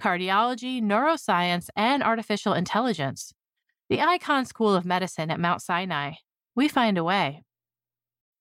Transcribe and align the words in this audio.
cardiology, 0.00 0.82
neuroscience, 0.82 1.68
and 1.76 2.02
artificial 2.02 2.52
intelligence. 2.52 3.32
The 3.88 3.98
Icahn 3.98 4.46
School 4.46 4.74
of 4.74 4.84
Medicine 4.84 5.30
at 5.30 5.40
Mount 5.40 5.62
Sinai. 5.62 6.12
We 6.56 6.68
find 6.68 6.98
a 6.98 7.04
way. 7.04 7.42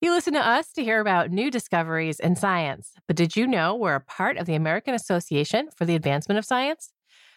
You 0.01 0.11
listen 0.11 0.33
to 0.33 0.45
us 0.45 0.71
to 0.73 0.83
hear 0.83 0.99
about 0.99 1.31
new 1.31 1.49
discoveries 1.49 2.19
in 2.19 2.35
science, 2.35 2.91
but 3.07 3.15
did 3.15 3.37
you 3.37 3.47
know 3.47 3.73
we're 3.73 3.95
a 3.95 4.01
part 4.01 4.37
of 4.37 4.45
the 4.45 4.55
American 4.55 4.93
Association 4.93 5.69
for 5.75 5.85
the 5.85 5.95
Advancement 5.95 6.37
of 6.37 6.43
Science? 6.43 6.91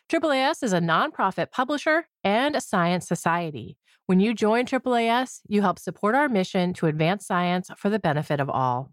AAAS 0.09 0.62
is 0.62 0.73
a 0.73 0.80
nonprofit 0.80 1.51
publisher 1.51 2.07
and 2.24 2.57
a 2.57 2.60
science 2.60 3.07
society. 3.07 3.77
When 4.07 4.19
you 4.19 4.35
join 4.35 4.66
AAAS, 4.66 5.43
you 5.48 5.62
help 5.62 5.79
support 5.79 6.15
our 6.15 6.29
mission 6.29 6.73
to 6.74 6.87
advance 6.87 7.27
science 7.27 7.71
for 7.77 7.88
the 7.88 7.98
benefit 7.98 8.41
of 8.41 8.51
all. 8.51 8.93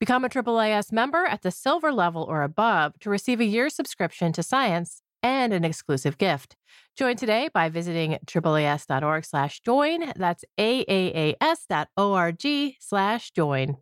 Become 0.00 0.24
a 0.24 0.30
AAAS 0.30 0.92
member 0.92 1.26
at 1.26 1.42
the 1.42 1.50
silver 1.50 1.92
level 1.92 2.22
or 2.22 2.42
above 2.42 2.98
to 3.00 3.10
receive 3.10 3.38
a 3.38 3.44
year's 3.44 3.74
subscription 3.74 4.32
to 4.32 4.42
science 4.42 5.02
and 5.22 5.52
an 5.52 5.62
exclusive 5.62 6.16
gift. 6.16 6.56
Join 6.96 7.16
today 7.16 7.50
by 7.52 7.68
visiting 7.68 8.16
AAAS.org 8.24 9.26
slash 9.26 9.60
join. 9.60 10.10
That's 10.16 10.42
AAAS.org 10.58 12.46
slash 12.80 13.30
join. 13.32 13.76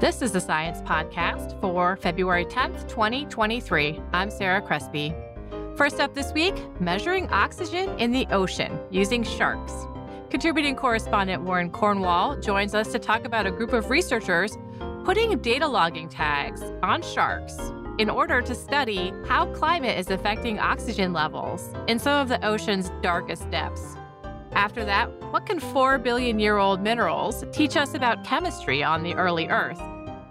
This 0.00 0.22
is 0.22 0.32
the 0.32 0.40
Science 0.40 0.80
Podcast 0.80 1.60
for 1.60 1.98
February 1.98 2.46
10th, 2.46 2.88
2023. 2.88 4.00
I'm 4.14 4.30
Sarah 4.30 4.62
Crespi. 4.62 5.14
First 5.76 6.00
up 6.00 6.14
this 6.14 6.32
week, 6.32 6.54
measuring 6.80 7.28
oxygen 7.28 7.98
in 7.98 8.10
the 8.10 8.26
ocean 8.30 8.78
using 8.90 9.22
sharks. 9.22 9.86
Contributing 10.34 10.74
correspondent 10.74 11.44
Warren 11.44 11.70
Cornwall 11.70 12.34
joins 12.40 12.74
us 12.74 12.90
to 12.90 12.98
talk 12.98 13.24
about 13.24 13.46
a 13.46 13.52
group 13.52 13.72
of 13.72 13.88
researchers 13.88 14.58
putting 15.04 15.38
data 15.38 15.64
logging 15.64 16.08
tags 16.08 16.60
on 16.82 17.02
sharks 17.02 17.56
in 17.98 18.10
order 18.10 18.42
to 18.42 18.52
study 18.52 19.12
how 19.28 19.46
climate 19.52 19.96
is 19.96 20.10
affecting 20.10 20.58
oxygen 20.58 21.12
levels 21.12 21.72
in 21.86 22.00
some 22.00 22.20
of 22.20 22.28
the 22.28 22.44
ocean's 22.44 22.90
darkest 23.00 23.48
depths. 23.52 23.94
After 24.54 24.84
that, 24.84 25.08
what 25.30 25.46
can 25.46 25.60
4 25.60 25.98
billion 25.98 26.40
year 26.40 26.56
old 26.56 26.80
minerals 26.80 27.44
teach 27.52 27.76
us 27.76 27.94
about 27.94 28.24
chemistry 28.24 28.82
on 28.82 29.04
the 29.04 29.14
early 29.14 29.46
Earth? 29.46 29.80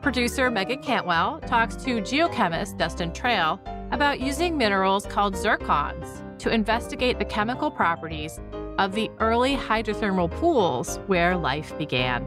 Producer 0.01 0.51
Meagan 0.51 0.81
Cantwell 0.83 1.39
talks 1.47 1.77
to 1.77 2.01
geochemist 2.01 2.77
Dustin 2.77 3.13
Trail 3.13 3.57
about 3.93 4.19
using 4.19 4.57
minerals 4.57 5.05
called 5.05 5.33
zircons 5.33 6.39
to 6.39 6.49
investigate 6.49 7.19
the 7.19 7.25
chemical 7.25 7.71
properties 7.71 8.41
of 8.77 8.93
the 8.93 9.09
early 9.19 9.55
hydrothermal 9.55 10.31
pools 10.39 10.97
where 11.07 11.37
life 11.37 11.77
began. 11.77 12.25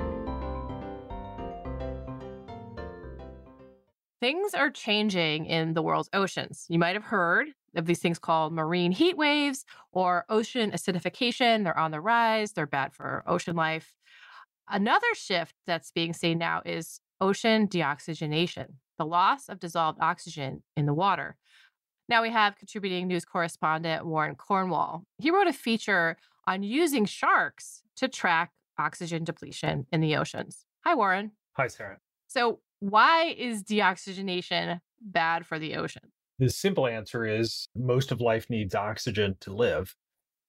Things 4.21 4.55
are 4.55 4.71
changing 4.71 5.47
in 5.47 5.75
the 5.75 5.83
world's 5.83 6.09
oceans. 6.13 6.65
You 6.69 6.79
might 6.79 6.95
have 6.95 7.05
heard 7.05 7.49
of 7.75 7.87
these 7.87 7.99
things 7.99 8.19
called 8.19 8.53
marine 8.53 8.93
heat 8.93 9.17
waves 9.17 9.65
or 9.93 10.25
ocean 10.29 10.71
acidification. 10.71 11.65
They're 11.65 11.79
on 11.79 11.91
the 11.91 12.01
rise, 12.01 12.53
they're 12.53 12.67
bad 12.67 12.95
for 12.95 13.23
ocean 13.27 13.57
life. 13.57 13.95
Another 14.69 15.07
shift 15.15 15.55
that's 15.67 15.91
being 15.91 16.13
seen 16.13 16.39
now 16.39 16.63
is 16.65 17.01
ocean 17.21 17.69
deoxygenation, 17.69 18.67
the 18.99 19.07
loss 19.07 19.49
of 19.49 19.61
dissolved 19.61 19.99
oxygen 20.01 20.63
in 20.77 20.87
the 20.87 20.95
water. 20.95 21.37
Now 22.09 22.23
we 22.23 22.31
have 22.31 22.57
contributing 22.57 23.09
news 23.09 23.25
correspondent 23.25 24.07
Warren 24.07 24.37
Cornwall. 24.37 25.05
He 25.19 25.31
wrote 25.31 25.49
a 25.49 25.53
feature 25.53 26.17
on 26.47 26.63
using 26.63 27.05
sharks 27.05 27.83
to 27.97 28.09
track 28.09 28.53
oxygen 28.79 29.25
depletion 29.25 29.87
in 29.93 30.01
the 30.01 30.17
oceans. 30.17 30.65
Hi, 30.85 30.95
Warren. 30.95 31.33
Hi, 31.55 31.67
Sarah. 31.67 31.99
So, 32.29 32.61
why 32.81 33.35
is 33.37 33.63
deoxygenation 33.63 34.81
bad 35.01 35.47
for 35.47 35.59
the 35.59 35.77
ocean? 35.77 36.03
The 36.39 36.51
simple 36.51 36.87
answer 36.87 37.25
is 37.25 37.69
most 37.75 38.13
of 38.13 38.21
life 38.21 38.51
needs 38.51 38.75
oxygen 38.75 39.37
to 39.41 39.55
live. 39.55 39.95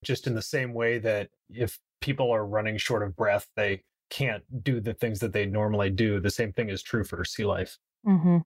Just 0.04 0.26
in 0.26 0.34
the 0.34 0.42
same 0.42 0.74
way 0.74 0.98
that 0.98 1.30
if 1.48 1.78
people 2.00 2.30
are 2.30 2.46
running 2.46 2.76
short 2.76 3.02
of 3.02 3.16
breath, 3.16 3.48
they 3.56 3.82
can't 4.10 4.44
do 4.62 4.80
the 4.80 4.94
things 4.94 5.20
that 5.20 5.32
they 5.32 5.46
normally 5.46 5.90
do. 5.90 6.20
The 6.20 6.30
same 6.30 6.52
thing 6.52 6.68
is 6.68 6.82
true 6.82 7.04
for 7.04 7.24
sea 7.24 7.44
life. 7.44 7.78
Mm-hmm. 8.06 8.38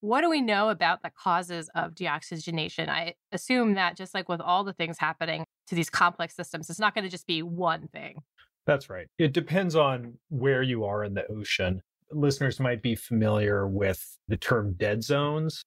What 0.00 0.20
do 0.20 0.30
we 0.30 0.42
know 0.42 0.68
about 0.68 1.02
the 1.02 1.10
causes 1.10 1.70
of 1.74 1.94
deoxygenation? 1.94 2.88
I 2.88 3.14
assume 3.32 3.74
that 3.74 3.96
just 3.96 4.14
like 4.14 4.28
with 4.28 4.40
all 4.40 4.64
the 4.64 4.74
things 4.74 4.98
happening 4.98 5.44
to 5.68 5.74
these 5.74 5.90
complex 5.90 6.34
systems, 6.34 6.70
it's 6.70 6.78
not 6.78 6.94
going 6.94 7.04
to 7.04 7.10
just 7.10 7.26
be 7.26 7.42
one 7.42 7.88
thing. 7.88 8.22
That's 8.66 8.90
right. 8.90 9.06
It 9.18 9.32
depends 9.32 9.76
on 9.76 10.14
where 10.28 10.62
you 10.62 10.84
are 10.84 11.04
in 11.04 11.14
the 11.14 11.26
ocean. 11.28 11.82
Listeners 12.10 12.60
might 12.60 12.82
be 12.82 12.94
familiar 12.94 13.66
with 13.66 14.18
the 14.28 14.36
term 14.36 14.74
dead 14.76 15.02
zones, 15.04 15.64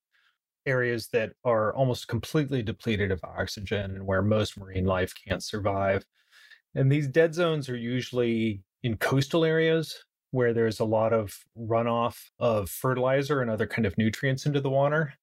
areas 0.66 1.08
that 1.14 1.32
are 1.46 1.74
almost 1.76 2.08
completely 2.08 2.62
depleted 2.62 3.12
of 3.12 3.22
oxygen 3.24 3.92
and 3.92 4.06
where 4.06 4.22
most 4.22 4.58
marine 4.58 4.86
life 4.86 5.14
can't 5.28 5.44
survive. 5.44 6.04
And 6.76 6.92
these 6.92 7.08
dead 7.08 7.34
zones 7.34 7.70
are 7.70 7.78
usually 7.78 8.62
in 8.84 8.98
coastal 8.98 9.44
areas 9.46 10.04
where 10.32 10.54
there's 10.54 10.80
a 10.80 10.86
lot 10.86 11.12
of 11.12 11.34
runoff 11.58 12.18
of 12.38 12.70
fertilizer 12.70 13.42
and 13.42 13.50
other 13.50 13.66
kind 13.66 13.86
of 13.86 13.98
nutrients 13.98 14.46
into 14.46 14.62
the 14.62 14.70
water 14.70 15.14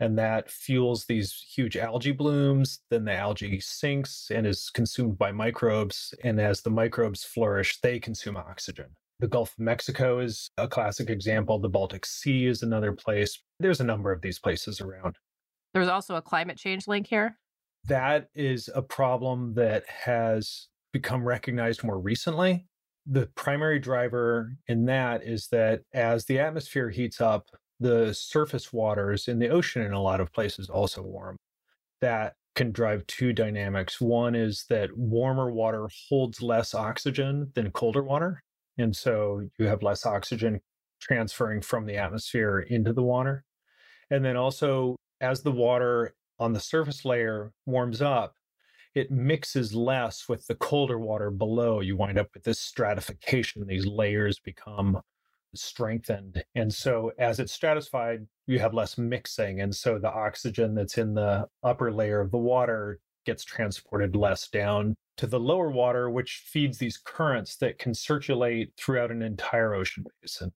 and 0.00 0.18
that 0.18 0.50
fuels 0.50 1.04
these 1.04 1.44
huge 1.54 1.76
algae 1.76 2.12
blooms 2.12 2.80
then 2.90 3.04
the 3.04 3.14
algae 3.14 3.60
sinks 3.60 4.30
and 4.34 4.46
is 4.46 4.70
consumed 4.70 5.18
by 5.18 5.32
microbes 5.32 6.14
and 6.24 6.40
as 6.40 6.62
the 6.62 6.70
microbes 6.70 7.24
flourish 7.24 7.80
they 7.82 7.98
consume 7.98 8.36
oxygen. 8.36 8.86
The 9.20 9.28
gulf 9.28 9.52
of 9.52 9.60
mexico 9.60 10.18
is 10.18 10.50
a 10.58 10.66
classic 10.66 11.10
example 11.10 11.58
the 11.58 11.68
baltic 11.68 12.04
sea 12.06 12.46
is 12.46 12.62
another 12.62 12.92
place 12.92 13.40
there's 13.60 13.80
a 13.80 13.84
number 13.84 14.12
of 14.12 14.20
these 14.20 14.38
places 14.38 14.80
around. 14.80 15.16
There's 15.72 15.88
also 15.88 16.16
a 16.16 16.22
climate 16.22 16.58
change 16.58 16.86
link 16.86 17.06
here. 17.06 17.38
That 17.86 18.28
is 18.34 18.68
a 18.74 18.82
problem 18.82 19.54
that 19.54 19.84
has 19.88 20.68
become 20.92 21.24
recognized 21.24 21.82
more 21.82 21.98
recently. 21.98 22.66
The 23.06 23.26
primary 23.34 23.78
driver 23.78 24.52
in 24.68 24.84
that 24.86 25.24
is 25.24 25.48
that 25.48 25.82
as 25.92 26.26
the 26.26 26.38
atmosphere 26.38 26.90
heats 26.90 27.20
up, 27.20 27.48
the 27.82 28.14
surface 28.14 28.72
waters 28.72 29.28
in 29.28 29.38
the 29.38 29.48
ocean 29.48 29.82
in 29.82 29.92
a 29.92 30.02
lot 30.02 30.20
of 30.20 30.32
places 30.32 30.68
also 30.68 31.02
warm. 31.02 31.36
That 32.00 32.34
can 32.54 32.72
drive 32.72 33.06
two 33.06 33.32
dynamics. 33.32 34.00
One 34.00 34.34
is 34.34 34.66
that 34.68 34.96
warmer 34.96 35.50
water 35.50 35.88
holds 36.08 36.42
less 36.42 36.74
oxygen 36.74 37.50
than 37.54 37.70
colder 37.70 38.02
water. 38.02 38.42
And 38.78 38.94
so 38.94 39.42
you 39.58 39.66
have 39.66 39.82
less 39.82 40.04
oxygen 40.04 40.60
transferring 41.00 41.62
from 41.62 41.86
the 41.86 41.96
atmosphere 41.96 42.60
into 42.60 42.92
the 42.92 43.02
water. 43.02 43.44
And 44.10 44.24
then 44.24 44.36
also, 44.36 44.96
as 45.20 45.42
the 45.42 45.52
water 45.52 46.14
on 46.38 46.52
the 46.52 46.60
surface 46.60 47.04
layer 47.04 47.52
warms 47.66 48.02
up, 48.02 48.34
it 48.94 49.10
mixes 49.10 49.74
less 49.74 50.28
with 50.28 50.46
the 50.46 50.54
colder 50.54 50.98
water 50.98 51.30
below. 51.30 51.80
You 51.80 51.96
wind 51.96 52.18
up 52.18 52.28
with 52.34 52.44
this 52.44 52.60
stratification. 52.60 53.66
These 53.66 53.86
layers 53.86 54.38
become 54.38 55.00
strengthened. 55.54 56.44
And 56.54 56.72
so 56.72 57.12
as 57.18 57.40
it's 57.40 57.52
stratified, 57.52 58.26
you 58.46 58.58
have 58.58 58.74
less 58.74 58.98
mixing. 58.98 59.60
And 59.60 59.74
so 59.74 59.98
the 59.98 60.12
oxygen 60.12 60.74
that's 60.74 60.98
in 60.98 61.14
the 61.14 61.46
upper 61.62 61.92
layer 61.92 62.20
of 62.20 62.30
the 62.30 62.38
water 62.38 63.00
gets 63.24 63.44
transported 63.44 64.16
less 64.16 64.48
down 64.48 64.94
to 65.16 65.26
the 65.26 65.38
lower 65.38 65.70
water, 65.70 66.10
which 66.10 66.42
feeds 66.46 66.78
these 66.78 66.96
currents 66.96 67.56
that 67.56 67.78
can 67.78 67.94
circulate 67.94 68.72
throughout 68.76 69.10
an 69.10 69.22
entire 69.22 69.74
ocean 69.74 70.04
basin. 70.20 70.52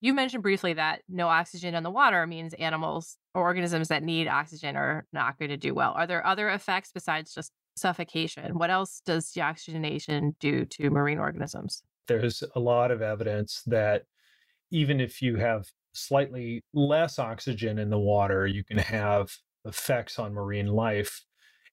You 0.00 0.14
mentioned 0.14 0.42
briefly 0.42 0.74
that 0.74 1.02
no 1.08 1.28
oxygen 1.28 1.74
in 1.74 1.82
the 1.82 1.90
water 1.90 2.26
means 2.26 2.54
animals 2.54 3.16
or 3.34 3.42
organisms 3.42 3.88
that 3.88 4.02
need 4.02 4.28
oxygen 4.28 4.76
are 4.76 5.06
not 5.12 5.38
going 5.38 5.48
to 5.48 5.56
do 5.56 5.74
well. 5.74 5.92
Are 5.92 6.06
there 6.06 6.24
other 6.24 6.50
effects 6.50 6.90
besides 6.92 7.34
just 7.34 7.50
suffocation. 7.76 8.58
What 8.58 8.70
else 8.70 9.00
does 9.04 9.32
deoxygenation 9.32 10.34
do 10.40 10.64
to 10.64 10.90
marine 10.90 11.18
organisms? 11.18 11.82
There's 12.08 12.42
a 12.54 12.60
lot 12.60 12.90
of 12.90 13.02
evidence 13.02 13.62
that 13.66 14.04
even 14.70 15.00
if 15.00 15.22
you 15.22 15.36
have 15.36 15.66
slightly 15.92 16.62
less 16.74 17.18
oxygen 17.18 17.78
in 17.78 17.90
the 17.90 17.98
water, 17.98 18.46
you 18.46 18.64
can 18.64 18.78
have 18.78 19.30
effects 19.64 20.18
on 20.18 20.32
marine 20.32 20.68
life. 20.68 21.22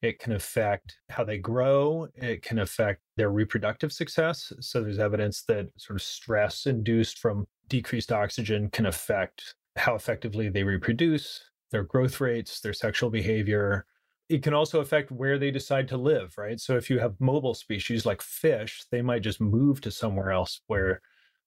It 0.01 0.19
can 0.19 0.34
affect 0.34 0.98
how 1.10 1.24
they 1.24 1.38
grow. 1.38 2.07
It 2.16 2.42
can 2.42 2.60
affect 2.60 3.01
their 3.16 3.30
reproductive 3.30 3.94
success. 3.94 4.51
So 4.60 4.81
there's 4.81 5.00
evidence 5.00 5.44
that 5.48 5.68
sort 5.78 5.98
of 5.98 6.04
stress 6.04 6.66
induced 6.66 7.19
from 7.19 7.45
decreased 7.69 8.12
oxygen 8.12 8.69
can 8.69 8.86
affect 8.86 9.56
how 9.78 9.95
effectively 9.95 10.50
they 10.50 10.63
reproduce, 10.63 11.44
their 11.72 11.84
growth 11.84 12.19
rates, 12.19 12.60
their 12.60 12.74
sexual 12.74 13.10
behavior. 13.10 13.86
It 14.30 14.44
can 14.44 14.54
also 14.54 14.80
affect 14.80 15.12
where 15.12 15.38
they 15.38 15.51
decide 15.51 15.88
to 15.90 15.98
live, 15.98 16.34
right? 16.38 16.60
So 16.60 16.75
if 16.75 16.90
you 16.90 17.00
have 17.00 17.19
mobile 17.19 17.54
species 17.54 18.06
like 18.06 18.22
fish, 18.22 18.84
they 18.92 19.01
might 19.01 19.22
just 19.22 19.42
move 19.42 19.80
to 19.81 19.92
somewhere 19.92 20.31
else 20.31 20.62
where 20.68 21.01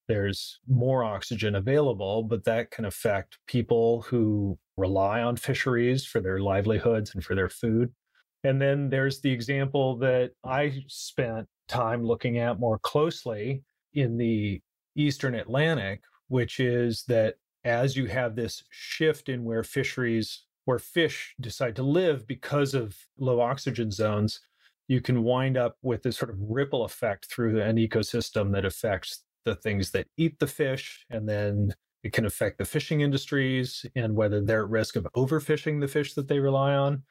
there's 0.09 0.61
more 0.69 1.05
oxygen 1.05 1.55
available, 1.55 2.23
but 2.23 2.45
that 2.45 2.71
can 2.71 2.85
affect 2.85 3.39
people 3.47 4.03
who 4.03 4.59
rely 4.77 5.23
on 5.23 5.37
fisheries 5.37 6.05
for 6.05 6.21
their 6.21 6.41
livelihoods 6.41 7.15
and 7.15 7.25
for 7.25 7.35
their 7.35 7.49
food. 7.49 7.93
And 8.45 8.61
then 8.61 8.91
there's 8.91 9.21
the 9.21 9.33
example 9.33 9.97
that 9.99 10.33
I 10.45 10.83
spent 10.87 11.49
time 11.69 12.05
looking 12.05 12.39
at 12.39 12.61
more 12.61 12.79
closely 12.79 13.63
in 13.95 14.17
the 14.17 14.61
Eastern 14.95 15.35
Atlantic, 15.35 16.03
which 16.29 16.61
is 16.61 17.05
that 17.09 17.35
as 17.65 17.97
you 17.97 18.07
have 18.07 18.37
this 18.37 18.63
shift 18.71 19.29
in 19.29 19.45
where 19.45 19.65
fisheries, 19.65 20.45
where 20.65 20.79
fish 20.79 21.35
decide 21.41 21.75
to 21.77 21.83
live 21.83 22.27
because 22.27 22.75
of 22.75 22.97
low 23.19 23.41
oxygen 23.41 23.91
zones, 23.91 24.41
you 24.89 25.01
can 25.01 25.25
wind 25.25 25.57
up 25.57 25.77
with 25.83 26.03
this 26.03 26.17
sort 26.17 26.31
of 26.31 26.37
ripple 26.41 26.85
effect 26.85 27.27
through 27.27 27.61
an 27.61 27.77
ecosystem 27.77 28.53
that 28.53 28.65
affects 28.65 29.25
the 29.47 29.55
things 29.55 29.93
that 29.93 30.09
eat 30.19 30.39
the 30.39 30.47
fish. 30.47 31.07
And 31.09 31.27
then 31.27 31.75
it 32.03 32.13
can 32.13 32.27
affect 32.27 32.59
the 32.59 32.67
fishing 32.67 33.01
industries 33.01 33.87
and 33.97 34.15
whether 34.15 34.43
they're 34.43 34.65
at 34.65 34.69
risk 34.69 34.97
of 34.97 35.07
overfishing 35.17 35.81
the 35.81 35.89
fish 35.89 36.13
that 36.15 36.29
they 36.29 36.39
rely 36.39 36.75
on. 36.75 37.03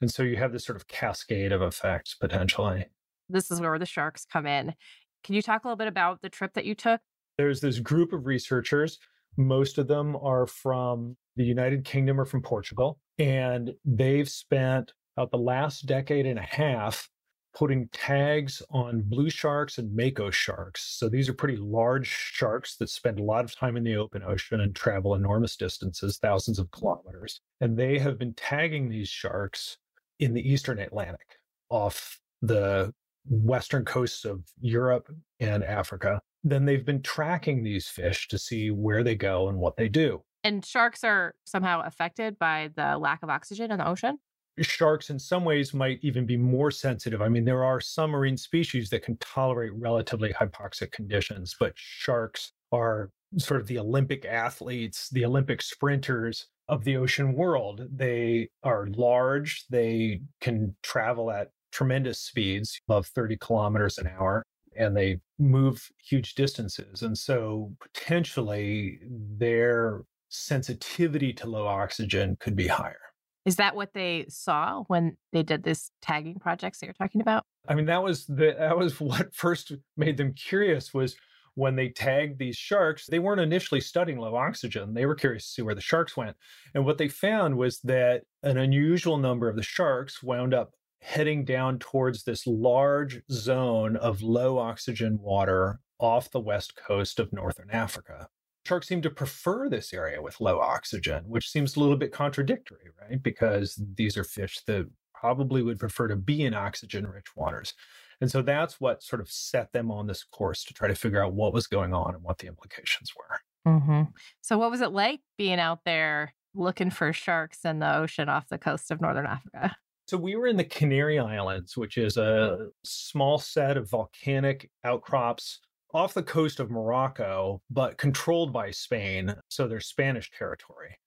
And 0.00 0.10
so 0.10 0.22
you 0.22 0.36
have 0.36 0.52
this 0.52 0.64
sort 0.64 0.76
of 0.76 0.88
cascade 0.88 1.52
of 1.52 1.60
effects 1.60 2.14
potentially. 2.14 2.86
This 3.28 3.50
is 3.50 3.60
where 3.60 3.78
the 3.78 3.86
sharks 3.86 4.24
come 4.24 4.46
in. 4.46 4.74
Can 5.22 5.34
you 5.34 5.42
talk 5.42 5.64
a 5.64 5.68
little 5.68 5.76
bit 5.76 5.88
about 5.88 6.22
the 6.22 6.30
trip 6.30 6.54
that 6.54 6.64
you 6.64 6.74
took? 6.74 7.00
There's 7.36 7.60
this 7.60 7.78
group 7.78 8.12
of 8.12 8.26
researchers. 8.26 8.98
Most 9.36 9.78
of 9.78 9.86
them 9.86 10.16
are 10.16 10.46
from 10.46 11.16
the 11.36 11.44
United 11.44 11.84
Kingdom 11.84 12.18
or 12.18 12.24
from 12.24 12.42
Portugal. 12.42 12.98
And 13.18 13.72
they've 13.84 14.28
spent 14.28 14.92
about 15.16 15.30
the 15.30 15.38
last 15.38 15.86
decade 15.86 16.26
and 16.26 16.38
a 16.38 16.42
half 16.42 17.08
putting 17.54 17.88
tags 17.88 18.62
on 18.70 19.02
blue 19.02 19.30
sharks 19.30 19.78
and 19.78 19.94
mako 19.94 20.30
sharks. 20.30 20.82
So 20.82 21.08
these 21.08 21.28
are 21.28 21.34
pretty 21.34 21.56
large 21.56 22.06
sharks 22.06 22.76
that 22.76 22.88
spend 22.88 23.18
a 23.18 23.24
lot 23.24 23.44
of 23.44 23.56
time 23.56 23.76
in 23.76 23.84
the 23.84 23.96
open 23.96 24.22
ocean 24.22 24.60
and 24.60 24.74
travel 24.74 25.14
enormous 25.14 25.56
distances, 25.56 26.18
thousands 26.18 26.58
of 26.58 26.70
kilometers. 26.70 27.40
And 27.60 27.76
they 27.76 27.98
have 27.98 28.18
been 28.18 28.34
tagging 28.34 28.88
these 28.88 29.08
sharks 29.08 29.78
in 30.18 30.34
the 30.34 30.48
eastern 30.48 30.78
Atlantic 30.78 31.38
off 31.70 32.20
the 32.42 32.92
western 33.28 33.84
coasts 33.84 34.24
of 34.24 34.42
Europe 34.60 35.08
and 35.40 35.64
Africa. 35.64 36.20
Then 36.42 36.64
they've 36.64 36.84
been 36.84 37.02
tracking 37.02 37.62
these 37.62 37.88
fish 37.88 38.28
to 38.28 38.38
see 38.38 38.70
where 38.70 39.02
they 39.02 39.14
go 39.14 39.48
and 39.48 39.58
what 39.58 39.76
they 39.76 39.88
do. 39.88 40.22
And 40.42 40.64
sharks 40.64 41.04
are 41.04 41.34
somehow 41.44 41.82
affected 41.84 42.38
by 42.38 42.70
the 42.74 42.96
lack 42.96 43.22
of 43.22 43.28
oxygen 43.28 43.70
in 43.70 43.78
the 43.78 43.88
ocean? 43.88 44.18
Sharks, 44.60 45.10
in 45.10 45.18
some 45.18 45.44
ways, 45.44 45.72
might 45.72 46.00
even 46.02 46.26
be 46.26 46.36
more 46.36 46.70
sensitive. 46.70 47.22
I 47.22 47.28
mean, 47.28 47.44
there 47.44 47.64
are 47.64 47.80
some 47.80 48.10
marine 48.10 48.36
species 48.36 48.90
that 48.90 49.02
can 49.02 49.16
tolerate 49.18 49.72
relatively 49.74 50.32
hypoxic 50.32 50.92
conditions, 50.92 51.56
but 51.58 51.72
sharks 51.76 52.52
are 52.72 53.10
sort 53.38 53.60
of 53.60 53.66
the 53.66 53.78
Olympic 53.78 54.24
athletes, 54.24 55.08
the 55.10 55.24
Olympic 55.24 55.62
sprinters 55.62 56.46
of 56.68 56.84
the 56.84 56.96
ocean 56.96 57.34
world. 57.34 57.86
They 57.90 58.48
are 58.62 58.86
large, 58.88 59.66
they 59.70 60.22
can 60.40 60.76
travel 60.82 61.30
at 61.30 61.50
tremendous 61.72 62.20
speeds, 62.20 62.80
above 62.88 63.06
30 63.06 63.36
kilometers 63.38 63.98
an 63.98 64.08
hour, 64.08 64.42
and 64.76 64.96
they 64.96 65.20
move 65.38 65.88
huge 65.98 66.34
distances. 66.34 67.02
And 67.02 67.16
so 67.16 67.72
potentially 67.80 69.00
their 69.08 70.02
sensitivity 70.28 71.32
to 71.34 71.46
low 71.48 71.66
oxygen 71.66 72.36
could 72.40 72.56
be 72.56 72.66
higher. 72.66 73.09
Is 73.46 73.56
that 73.56 73.74
what 73.74 73.94
they 73.94 74.26
saw 74.28 74.82
when 74.88 75.16
they 75.32 75.42
did 75.42 75.62
this 75.62 75.90
tagging 76.02 76.38
projects 76.38 76.78
that 76.78 76.86
you're 76.86 76.94
talking 76.94 77.20
about? 77.20 77.44
I 77.68 77.74
mean, 77.74 77.86
that 77.86 78.02
was 78.02 78.26
the 78.26 78.54
that 78.58 78.76
was 78.76 79.00
what 79.00 79.34
first 79.34 79.72
made 79.96 80.16
them 80.16 80.34
curious 80.34 80.92
was 80.92 81.16
when 81.54 81.76
they 81.76 81.88
tagged 81.88 82.38
these 82.38 82.56
sharks, 82.56 83.06
they 83.06 83.18
weren't 83.18 83.40
initially 83.40 83.80
studying 83.80 84.18
low 84.18 84.36
oxygen. 84.36 84.94
They 84.94 85.04
were 85.06 85.14
curious 85.14 85.44
to 85.46 85.50
see 85.50 85.62
where 85.62 85.74
the 85.74 85.80
sharks 85.80 86.16
went. 86.16 86.36
And 86.74 86.86
what 86.86 86.96
they 86.96 87.08
found 87.08 87.56
was 87.56 87.80
that 87.80 88.22
an 88.42 88.56
unusual 88.56 89.18
number 89.18 89.48
of 89.48 89.56
the 89.56 89.62
sharks 89.62 90.22
wound 90.22 90.54
up 90.54 90.70
heading 91.00 91.44
down 91.44 91.78
towards 91.78 92.24
this 92.24 92.46
large 92.46 93.22
zone 93.30 93.96
of 93.96 94.22
low 94.22 94.58
oxygen 94.58 95.18
water 95.20 95.80
off 95.98 96.30
the 96.30 96.40
west 96.40 96.76
coast 96.76 97.18
of 97.18 97.32
northern 97.32 97.70
Africa. 97.70 98.28
Sharks 98.66 98.88
seem 98.88 99.02
to 99.02 99.10
prefer 99.10 99.68
this 99.68 99.92
area 99.92 100.20
with 100.20 100.40
low 100.40 100.60
oxygen, 100.60 101.24
which 101.26 101.48
seems 101.48 101.76
a 101.76 101.80
little 101.80 101.96
bit 101.96 102.12
contradictory, 102.12 102.90
right? 103.00 103.22
Because 103.22 103.80
these 103.96 104.16
are 104.16 104.24
fish 104.24 104.60
that 104.66 104.86
probably 105.14 105.62
would 105.62 105.78
prefer 105.78 106.08
to 106.08 106.16
be 106.16 106.44
in 106.44 106.54
oxygen 106.54 107.06
rich 107.06 107.36
waters. 107.36 107.74
And 108.20 108.30
so 108.30 108.42
that's 108.42 108.80
what 108.80 109.02
sort 109.02 109.20
of 109.20 109.30
set 109.30 109.72
them 109.72 109.90
on 109.90 110.06
this 110.06 110.24
course 110.24 110.64
to 110.64 110.74
try 110.74 110.88
to 110.88 110.94
figure 110.94 111.24
out 111.24 111.32
what 111.32 111.52
was 111.52 111.66
going 111.66 111.94
on 111.94 112.14
and 112.14 112.22
what 112.22 112.38
the 112.38 112.46
implications 112.46 113.12
were. 113.16 113.72
Mm-hmm. 113.72 114.02
So, 114.40 114.58
what 114.58 114.70
was 114.70 114.80
it 114.80 114.92
like 114.92 115.20
being 115.36 115.60
out 115.60 115.80
there 115.84 116.34
looking 116.54 116.90
for 116.90 117.12
sharks 117.12 117.64
in 117.64 117.78
the 117.78 117.96
ocean 117.96 118.28
off 118.28 118.48
the 118.48 118.58
coast 118.58 118.90
of 118.90 119.00
Northern 119.00 119.26
Africa? 119.26 119.76
So, 120.06 120.16
we 120.16 120.36
were 120.36 120.46
in 120.46 120.56
the 120.56 120.64
Canary 120.64 121.18
Islands, 121.18 121.76
which 121.76 121.98
is 121.98 122.16
a 122.16 122.68
small 122.84 123.38
set 123.38 123.76
of 123.76 123.90
volcanic 123.90 124.70
outcrops 124.84 125.60
off 125.92 126.14
the 126.14 126.22
coast 126.22 126.60
of 126.60 126.70
Morocco, 126.70 127.62
but 127.70 127.98
controlled 127.98 128.52
by 128.52 128.70
Spain. 128.70 129.34
So, 129.48 129.66
they're 129.66 129.80
Spanish 129.80 130.30
territory. 130.30 130.98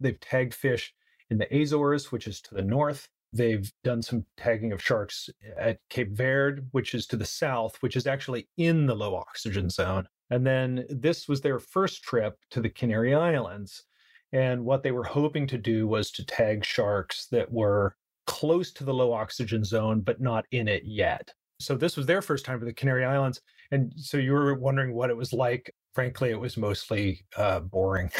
They've 0.00 0.20
tagged 0.20 0.54
fish 0.54 0.92
in 1.30 1.38
the 1.38 1.62
Azores, 1.62 2.12
which 2.12 2.26
is 2.26 2.40
to 2.42 2.54
the 2.54 2.62
north, 2.62 3.08
They've 3.36 3.70
done 3.84 4.02
some 4.02 4.24
tagging 4.36 4.72
of 4.72 4.82
sharks 4.82 5.28
at 5.58 5.78
Cape 5.90 6.12
Verde, 6.12 6.62
which 6.70 6.94
is 6.94 7.06
to 7.08 7.16
the 7.16 7.26
south, 7.26 7.76
which 7.80 7.96
is 7.96 8.06
actually 8.06 8.48
in 8.56 8.86
the 8.86 8.94
low 8.94 9.14
oxygen 9.14 9.68
zone. 9.68 10.08
And 10.30 10.46
then 10.46 10.86
this 10.88 11.28
was 11.28 11.40
their 11.40 11.58
first 11.58 12.02
trip 12.02 12.38
to 12.50 12.60
the 12.60 12.70
Canary 12.70 13.14
Islands. 13.14 13.84
And 14.32 14.64
what 14.64 14.82
they 14.82 14.90
were 14.90 15.04
hoping 15.04 15.46
to 15.48 15.58
do 15.58 15.86
was 15.86 16.10
to 16.12 16.24
tag 16.24 16.64
sharks 16.64 17.26
that 17.26 17.52
were 17.52 17.96
close 18.26 18.72
to 18.72 18.84
the 18.84 18.94
low 18.94 19.12
oxygen 19.12 19.64
zone, 19.64 20.00
but 20.00 20.20
not 20.20 20.46
in 20.50 20.66
it 20.66 20.84
yet. 20.84 21.32
So 21.60 21.76
this 21.76 21.96
was 21.96 22.06
their 22.06 22.22
first 22.22 22.44
time 22.44 22.58
to 22.60 22.66
the 22.66 22.72
Canary 22.72 23.04
Islands. 23.04 23.40
And 23.70 23.92
so 23.96 24.16
you 24.16 24.32
were 24.32 24.54
wondering 24.54 24.94
what 24.94 25.10
it 25.10 25.16
was 25.16 25.32
like. 25.32 25.72
Frankly, 25.94 26.30
it 26.30 26.40
was 26.40 26.56
mostly 26.56 27.24
uh, 27.36 27.60
boring. 27.60 28.10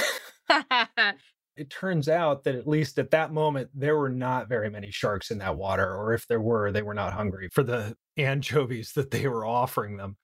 it 1.57 1.71
turns 1.71 2.09
out 2.09 2.45
that 2.45 2.55
at 2.55 2.67
least 2.67 2.99
at 2.99 3.11
that 3.11 3.33
moment, 3.33 3.71
there 3.75 3.97
were 3.97 4.11
not 4.11 4.49
very 4.49 4.71
many 4.71 4.91
sharks 4.91 5.31
in 5.31 5.39
that 5.39 5.57
water, 5.57 5.95
or 5.95 6.13
if 6.13 6.27
there 6.27 6.41
were, 6.41 6.71
they 6.71 6.83
were 6.83 6.95
not 6.95 7.13
hungry 7.13 7.49
for 7.53 7.63
the 7.63 7.97
anchovies 8.17 8.93
that 8.93 9.11
they 9.11 9.27
were 9.27 9.47
offering 9.47 9.97
them. 9.97 10.17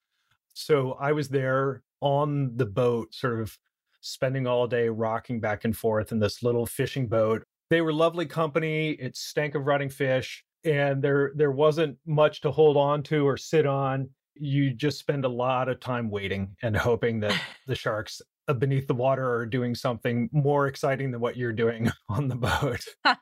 So 0.54 0.92
I 0.92 1.12
was 1.12 1.28
there 1.28 1.82
on 2.00 2.56
the 2.56 2.66
boat, 2.66 3.14
sort 3.14 3.40
of 3.40 3.56
spending 4.02 4.46
all 4.46 4.66
day 4.66 4.88
rocking 4.88 5.40
back 5.40 5.64
and 5.64 5.76
forth 5.76 6.12
in 6.12 6.18
this 6.18 6.42
little 6.42 6.66
fishing 6.66 7.08
boat. 7.08 7.44
They 7.70 7.80
were 7.80 7.92
lovely 7.92 8.26
company. 8.26 8.90
It 8.90 9.16
stank 9.16 9.54
of 9.54 9.66
rotting 9.66 9.88
fish, 9.88 10.44
and 10.64 11.02
there 11.02 11.32
there 11.34 11.52
wasn't 11.52 11.96
much 12.04 12.42
to 12.42 12.50
hold 12.50 12.76
on 12.76 13.02
to 13.04 13.26
or 13.26 13.38
sit 13.38 13.64
on. 13.64 14.10
You 14.34 14.72
just 14.72 14.98
spend 14.98 15.24
a 15.24 15.28
lot 15.28 15.68
of 15.68 15.80
time 15.80 16.10
waiting 16.10 16.56
and 16.62 16.76
hoping 16.76 17.20
that 17.20 17.38
the 17.66 17.74
sharks 17.74 18.20
uh, 18.48 18.54
beneath 18.54 18.86
the 18.86 18.94
water 18.94 19.28
are 19.34 19.46
doing 19.46 19.74
something 19.74 20.28
more 20.32 20.66
exciting 20.66 21.10
than 21.10 21.20
what 21.20 21.36
you're 21.36 21.52
doing 21.52 21.90
on 22.08 22.28
the 22.28 22.36
boat. 22.36 22.84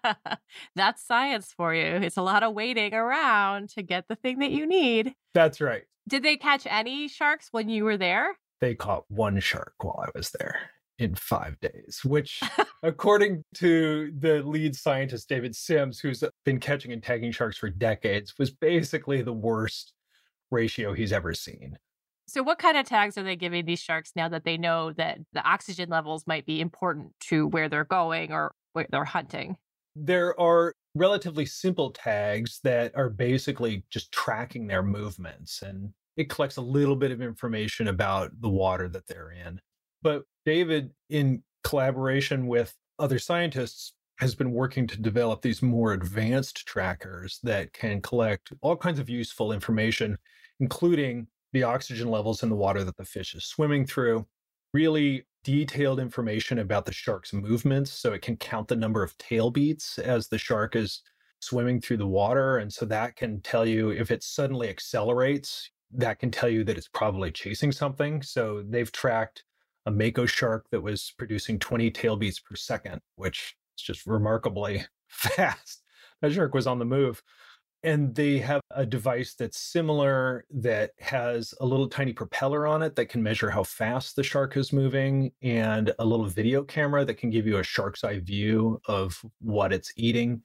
That's 0.77 1.05
science 1.05 1.53
for 1.57 1.75
you. 1.75 1.83
It's 1.83 2.17
a 2.17 2.23
lot 2.23 2.43
of 2.43 2.55
waiting 2.55 2.95
around 2.95 3.69
to 3.71 3.83
get 3.83 4.09
the 4.09 4.17
thing 4.17 4.39
that 4.39 4.51
you 4.51 4.67
need. 4.67 5.15
That's 5.35 5.61
right. 5.61 5.83
Did 6.09 6.23
they 6.23 6.37
catch 6.37 6.67
any 6.67 7.09
sharks 7.09 7.49
when 7.51 7.69
you 7.69 7.85
were 7.85 7.97
there? 7.97 8.37
They 8.61 8.75
caught 8.75 9.05
one 9.09 9.41
shark 9.41 9.75
while 9.81 10.05
I 10.07 10.11
was 10.17 10.31
there 10.39 10.71
in 10.99 11.15
five 11.15 11.59
days, 11.61 12.01
which, 12.05 12.43
according 12.83 13.43
to 13.55 14.13
the 14.19 14.43
lead 14.43 14.77
scientist, 14.77 15.29
David 15.29 15.57
Sims, 15.57 15.99
who's 15.99 16.23
uh, 16.23 16.29
been 16.45 16.61
catching 16.61 16.93
and 16.93 17.03
tagging 17.03 17.33
sharks 17.33 17.57
for 17.57 17.71
decades, 17.71 18.35
was 18.39 18.51
basically 18.51 19.23
the 19.23 19.33
worst 19.33 19.95
ratio 20.51 20.93
he's 20.93 21.13
ever 21.13 21.35
seen. 21.35 21.79
So, 22.27 22.43
what 22.43 22.59
kind 22.59 22.77
of 22.77 22.87
tags 22.87 23.19
are 23.19 23.23
they 23.23 23.37
giving 23.37 23.65
these 23.65 23.81
sharks 23.81 24.13
now 24.15 24.29
that 24.29 24.45
they 24.45 24.57
know 24.57 24.93
that 24.93 25.19
the 25.33 25.43
oxygen 25.43 25.89
levels 25.89 26.27
might 26.27 26.47
be 26.47 26.61
important 26.61 27.13
to 27.29 27.49
where 27.49 27.69
they're 27.69 27.85
going 27.85 28.33
or 28.33 28.55
where 28.73 28.87
they're 28.91 29.05
hunting? 29.05 29.57
There 29.97 30.39
are 30.41 30.75
relatively 30.95 31.47
simple 31.47 31.91
tags 31.91 32.61
that 32.63 32.93
are 32.97 33.11
basically 33.11 33.85
just 33.91 34.13
tracking 34.13 34.67
their 34.67 34.83
movements 34.83 35.63
and 35.63 35.93
it 36.17 36.29
collects 36.29 36.57
a 36.57 36.63
little 36.63 36.97
bit 36.97 37.11
of 37.11 37.23
information 37.23 37.89
about 37.89 38.31
the 38.41 38.49
water 38.49 38.89
that 38.89 39.07
they're 39.07 39.31
in. 39.31 39.61
But 40.03 40.25
David, 40.45 40.91
in 41.09 41.43
collaboration 41.65 42.47
with 42.47 42.75
other 42.99 43.19
scientists, 43.19 43.95
has 44.19 44.35
been 44.35 44.53
working 44.53 44.87
to 44.87 45.01
develop 45.01 45.41
these 45.41 45.63
more 45.63 45.95
advanced 45.95 46.67
trackers 46.67 47.39
that 47.43 47.73
can 47.73 48.03
collect 48.03 48.53
all 48.61 48.77
kinds 48.77 48.99
of 48.99 49.09
useful 49.09 49.51
information, 49.53 50.19
including 50.61 51.27
the 51.53 51.63
oxygen 51.63 52.09
levels 52.09 52.43
in 52.43 52.49
the 52.49 52.57
water 52.57 52.85
that 52.85 52.97
the 52.97 53.05
fish 53.05 53.35
is 53.35 53.45
swimming 53.45 53.85
through, 53.85 54.27
really 54.73 55.25
detailed 55.43 55.99
information 55.99 56.59
about 56.59 56.85
the 56.85 56.93
shark's 56.93 57.33
movements. 57.33 57.91
So 57.91 58.13
it 58.13 58.23
can 58.23 58.37
count 58.37 58.69
the 58.69 58.77
number 58.77 59.03
of 59.03 59.17
tail 59.19 59.51
beats 59.51 59.99
as 59.99 60.29
the 60.29 60.39
shark 60.39 60.77
is 60.77 61.03
swimming 61.41 61.81
through 61.81 61.97
the 61.97 62.07
water. 62.07 62.59
And 62.59 62.73
so 62.73 62.85
that 62.87 63.17
can 63.17 63.41
tell 63.41 63.67
you 63.67 63.91
if 63.91 64.11
it 64.11 64.23
suddenly 64.23 64.69
accelerates, 64.69 65.71
that 65.93 66.19
can 66.19 66.31
tell 66.31 66.49
you 66.49 66.63
that 66.65 66.77
it's 66.77 66.89
probably 66.89 67.33
chasing 67.33 67.73
something. 67.73 68.23
So 68.23 68.63
they've 68.69 68.93
tracked 68.93 69.45
a 69.87 69.91
mako 69.91 70.27
shark 70.27 70.67
that 70.71 70.83
was 70.83 71.15
producing 71.17 71.59
20 71.59 71.91
tail 71.91 72.17
beats 72.17 72.39
per 72.39 72.55
second, 72.55 73.01
which 73.17 73.57
is 73.79 73.83
just 73.83 74.07
remarkably 74.07 74.85
fast. 75.09 75.83
That 76.21 76.33
shark 76.33 76.55
was 76.55 76.67
on 76.67 76.79
the 76.79 76.85
move. 76.85 77.23
And 77.83 78.15
they 78.15 78.39
have 78.39 78.61
a 78.73 78.85
device 78.85 79.35
that's 79.35 79.59
similar 79.59 80.45
that 80.51 80.91
has 80.99 81.55
a 81.61 81.67
little 81.67 81.89
tiny 81.89 82.13
propeller 82.13 82.67
on 82.67 82.83
it 82.83 82.95
that 82.97 83.07
can 83.07 83.23
measure 83.23 83.49
how 83.49 83.63
fast 83.65 84.17
the 84.17 84.23
shark 84.23 84.57
is 84.59 84.73
moving, 84.73 85.33
and 85.41 85.93
a 85.99 86.05
little 86.05 86.27
video 86.27 86.63
camera 86.63 87.07
that 87.07 87.15
can 87.15 87.31
give 87.31 87.47
you 87.47 87.57
a 87.57 87.63
shark's 87.65 88.05
eye 88.05 88.19
view 88.19 88.81
of 88.87 89.19
what 89.41 89.73
it's 89.73 89.93
eating. 89.97 90.43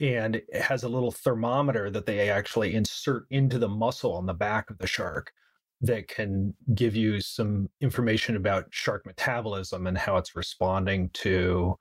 And 0.00 0.36
it 0.36 0.54
has 0.54 0.84
a 0.84 0.88
little 0.88 1.10
thermometer 1.10 1.90
that 1.90 2.06
they 2.06 2.28
actually 2.30 2.74
insert 2.74 3.24
into 3.30 3.58
the 3.58 3.68
muscle 3.68 4.14
on 4.14 4.26
the 4.26 4.34
back 4.34 4.68
of 4.70 4.78
the 4.78 4.86
shark 4.86 5.32
that 5.80 6.06
can 6.08 6.54
give 6.74 6.94
you 6.94 7.20
some 7.20 7.70
information 7.80 8.36
about 8.36 8.66
shark 8.70 9.06
metabolism 9.06 9.86
and 9.86 9.96
how 9.96 10.18
it's 10.18 10.36
responding 10.36 11.08
to 11.14 11.78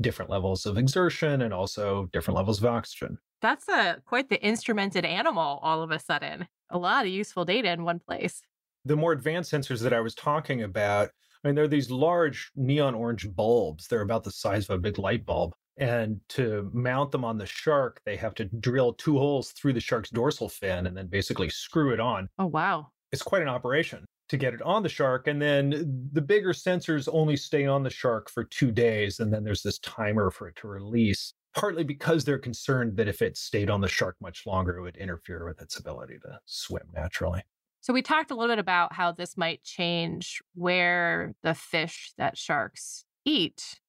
different 0.00 0.30
levels 0.30 0.66
of 0.66 0.76
exertion 0.76 1.42
and 1.42 1.54
also 1.54 2.08
different 2.12 2.36
levels 2.36 2.58
of 2.58 2.66
oxygen. 2.66 3.18
That's 3.40 3.68
a 3.68 4.02
quite 4.06 4.28
the 4.28 4.38
instrumented 4.38 5.04
animal 5.04 5.60
all 5.62 5.82
of 5.82 5.90
a 5.90 5.98
sudden. 5.98 6.48
A 6.70 6.78
lot 6.78 7.06
of 7.06 7.12
useful 7.12 7.44
data 7.44 7.70
in 7.70 7.84
one 7.84 8.00
place. 8.00 8.42
The 8.84 8.96
more 8.96 9.12
advanced 9.12 9.52
sensors 9.52 9.82
that 9.82 9.92
I 9.92 10.00
was 10.00 10.14
talking 10.14 10.62
about, 10.62 11.10
I 11.44 11.48
mean, 11.48 11.54
they're 11.54 11.68
these 11.68 11.90
large 11.90 12.50
neon 12.56 12.94
orange 12.94 13.28
bulbs. 13.34 13.88
They're 13.88 14.00
about 14.00 14.24
the 14.24 14.30
size 14.30 14.68
of 14.68 14.76
a 14.76 14.78
big 14.78 14.98
light 14.98 15.26
bulb. 15.26 15.52
And 15.78 16.20
to 16.30 16.70
mount 16.72 17.12
them 17.12 17.24
on 17.24 17.36
the 17.36 17.46
shark, 17.46 18.00
they 18.06 18.16
have 18.16 18.34
to 18.36 18.46
drill 18.46 18.94
two 18.94 19.18
holes 19.18 19.50
through 19.52 19.74
the 19.74 19.80
shark's 19.80 20.10
dorsal 20.10 20.48
fin 20.48 20.86
and 20.86 20.96
then 20.96 21.06
basically 21.06 21.50
screw 21.50 21.92
it 21.92 22.00
on. 22.00 22.28
Oh, 22.38 22.46
wow. 22.46 22.88
It's 23.12 23.22
quite 23.22 23.42
an 23.42 23.48
operation 23.48 24.06
to 24.28 24.36
get 24.36 24.54
it 24.54 24.62
on 24.62 24.82
the 24.82 24.88
shark. 24.88 25.28
And 25.28 25.40
then 25.40 26.08
the 26.12 26.22
bigger 26.22 26.52
sensors 26.52 27.08
only 27.12 27.36
stay 27.36 27.66
on 27.66 27.82
the 27.82 27.90
shark 27.90 28.30
for 28.30 28.44
two 28.44 28.72
days. 28.72 29.20
And 29.20 29.32
then 29.32 29.44
there's 29.44 29.62
this 29.62 29.78
timer 29.80 30.30
for 30.30 30.48
it 30.48 30.56
to 30.56 30.68
release, 30.68 31.34
partly 31.56 31.82
because 31.82 32.24
they're 32.24 32.38
concerned 32.38 32.96
that 32.98 33.08
if 33.08 33.22
it 33.22 33.36
stayed 33.36 33.70
on 33.70 33.80
the 33.80 33.88
shark 33.88 34.14
much 34.20 34.46
longer, 34.46 34.76
it 34.76 34.82
would 34.82 34.96
interfere 34.96 35.44
with 35.46 35.60
its 35.60 35.78
ability 35.78 36.18
to 36.22 36.38
swim 36.44 36.86
naturally. 36.94 37.42
So, 37.80 37.92
we 37.92 38.02
talked 38.02 38.30
a 38.30 38.34
little 38.34 38.54
bit 38.54 38.60
about 38.60 38.92
how 38.92 39.12
this 39.12 39.36
might 39.36 39.62
change 39.62 40.42
where 40.54 41.34
the 41.42 41.54
fish 41.54 42.12
that 42.18 42.36
sharks 42.36 43.04
eat 43.24 43.80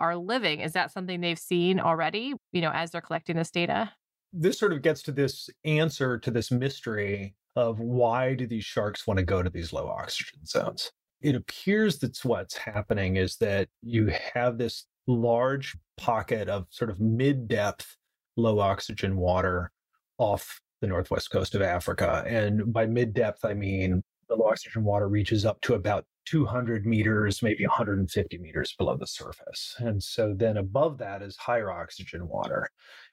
are 0.00 0.16
living. 0.16 0.60
Is 0.60 0.72
that 0.72 0.90
something 0.90 1.20
they've 1.20 1.38
seen 1.38 1.78
already, 1.78 2.34
you 2.50 2.60
know, 2.60 2.72
as 2.72 2.90
they're 2.90 3.00
collecting 3.00 3.36
this 3.36 3.50
data? 3.50 3.92
This 4.32 4.58
sort 4.58 4.72
of 4.72 4.82
gets 4.82 5.02
to 5.02 5.12
this 5.12 5.48
answer 5.64 6.18
to 6.18 6.30
this 6.30 6.50
mystery 6.50 7.34
of 7.54 7.78
why 7.78 8.34
do 8.34 8.46
these 8.46 8.64
sharks 8.64 9.06
want 9.06 9.18
to 9.18 9.24
go 9.24 9.42
to 9.42 9.50
these 9.50 9.72
low 9.72 9.86
oxygen 9.86 10.44
zones? 10.46 10.90
It 11.20 11.36
appears 11.36 11.98
that's 11.98 12.24
what's 12.24 12.56
happening 12.56 13.16
is 13.16 13.36
that 13.36 13.68
you 13.82 14.12
have 14.34 14.58
this 14.58 14.86
large 15.06 15.76
pocket 15.96 16.48
of 16.48 16.66
sort 16.70 16.90
of 16.90 17.00
mid 17.00 17.48
depth, 17.48 17.96
low 18.36 18.60
oxygen 18.60 19.16
water 19.16 19.70
off 20.18 20.60
the 20.80 20.86
northwest 20.86 21.30
coast 21.30 21.54
of 21.54 21.62
Africa. 21.62 22.24
And 22.26 22.72
by 22.72 22.86
mid 22.86 23.14
depth, 23.14 23.44
I 23.44 23.54
mean 23.54 24.02
the 24.28 24.36
low 24.36 24.48
oxygen 24.48 24.84
water 24.84 25.08
reaches 25.08 25.44
up 25.44 25.60
to 25.62 25.74
about 25.74 26.04
200 26.26 26.86
meters, 26.86 27.42
maybe 27.42 27.64
150 27.64 28.38
meters 28.38 28.74
below 28.78 28.96
the 28.96 29.06
surface. 29.06 29.74
And 29.78 30.02
so 30.02 30.34
then 30.36 30.56
above 30.56 30.98
that 30.98 31.22
is 31.22 31.36
higher 31.36 31.70
oxygen 31.70 32.28
water. 32.28 32.68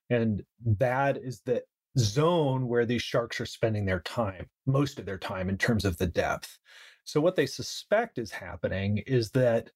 And 0.10 0.44
that 0.78 1.18
is 1.18 1.42
the 1.46 1.64
zone 1.98 2.68
where 2.68 2.86
these 2.86 3.02
sharks 3.02 3.42
are 3.42 3.46
spending 3.46 3.86
their 3.86 4.02
time, 4.02 4.48
most 4.66 5.00
of 5.00 5.06
their 5.06 5.18
time 5.18 5.50
in 5.50 5.58
terms 5.58 5.86
of 5.86 5.98
the 5.98 6.08
depth. 6.08 6.58
So, 7.04 7.20
what 7.20 7.36
they 7.36 7.46
suspect 7.46 8.18
is 8.18 8.32
happening 8.32 9.00
is 9.08 9.32
that 9.32 9.72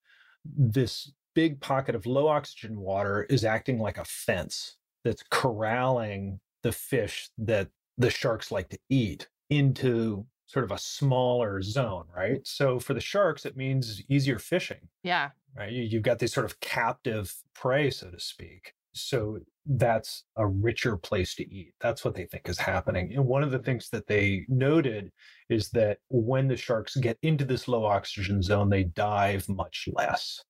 this 0.46 1.12
big 1.33 1.59
pocket 1.61 1.95
of 1.95 2.05
low 2.05 2.27
oxygen 2.27 2.79
water 2.79 3.23
is 3.29 3.45
acting 3.45 3.79
like 3.79 3.97
a 3.97 4.05
fence 4.05 4.77
that's 5.03 5.23
corralling 5.29 6.39
the 6.63 6.71
fish 6.71 7.29
that 7.37 7.67
the 7.97 8.09
sharks 8.09 8.51
like 8.51 8.69
to 8.69 8.79
eat 8.89 9.27
into 9.49 10.25
sort 10.45 10.65
of 10.65 10.71
a 10.71 10.77
smaller 10.77 11.61
zone, 11.61 12.05
right? 12.15 12.45
So 12.45 12.79
for 12.79 12.93
the 12.93 13.01
sharks, 13.01 13.45
it 13.45 13.57
means 13.57 14.01
easier 14.09 14.39
fishing. 14.39 14.87
Yeah. 15.03 15.29
Right. 15.55 15.71
You've 15.71 16.03
got 16.03 16.19
this 16.19 16.33
sort 16.33 16.45
of 16.45 16.59
captive 16.59 17.33
prey, 17.53 17.89
so 17.91 18.09
to 18.09 18.19
speak. 18.19 18.73
So 18.93 19.39
that's 19.65 20.23
a 20.35 20.45
richer 20.45 20.97
place 20.97 21.35
to 21.35 21.51
eat. 21.51 21.73
That's 21.79 22.03
what 22.03 22.15
they 22.15 22.25
think 22.25 22.49
is 22.49 22.59
happening. 22.59 23.13
And 23.13 23.25
one 23.25 23.43
of 23.43 23.51
the 23.51 23.59
things 23.59 23.89
that 23.89 24.07
they 24.07 24.45
noted 24.47 25.11
is 25.49 25.69
that 25.71 25.99
when 26.09 26.47
the 26.47 26.57
sharks 26.57 26.95
get 26.95 27.17
into 27.21 27.45
this 27.45 27.67
low 27.67 27.85
oxygen 27.85 28.41
zone, 28.41 28.69
they 28.69 28.83
dive 28.83 29.47
much 29.49 29.87
less. 29.93 30.43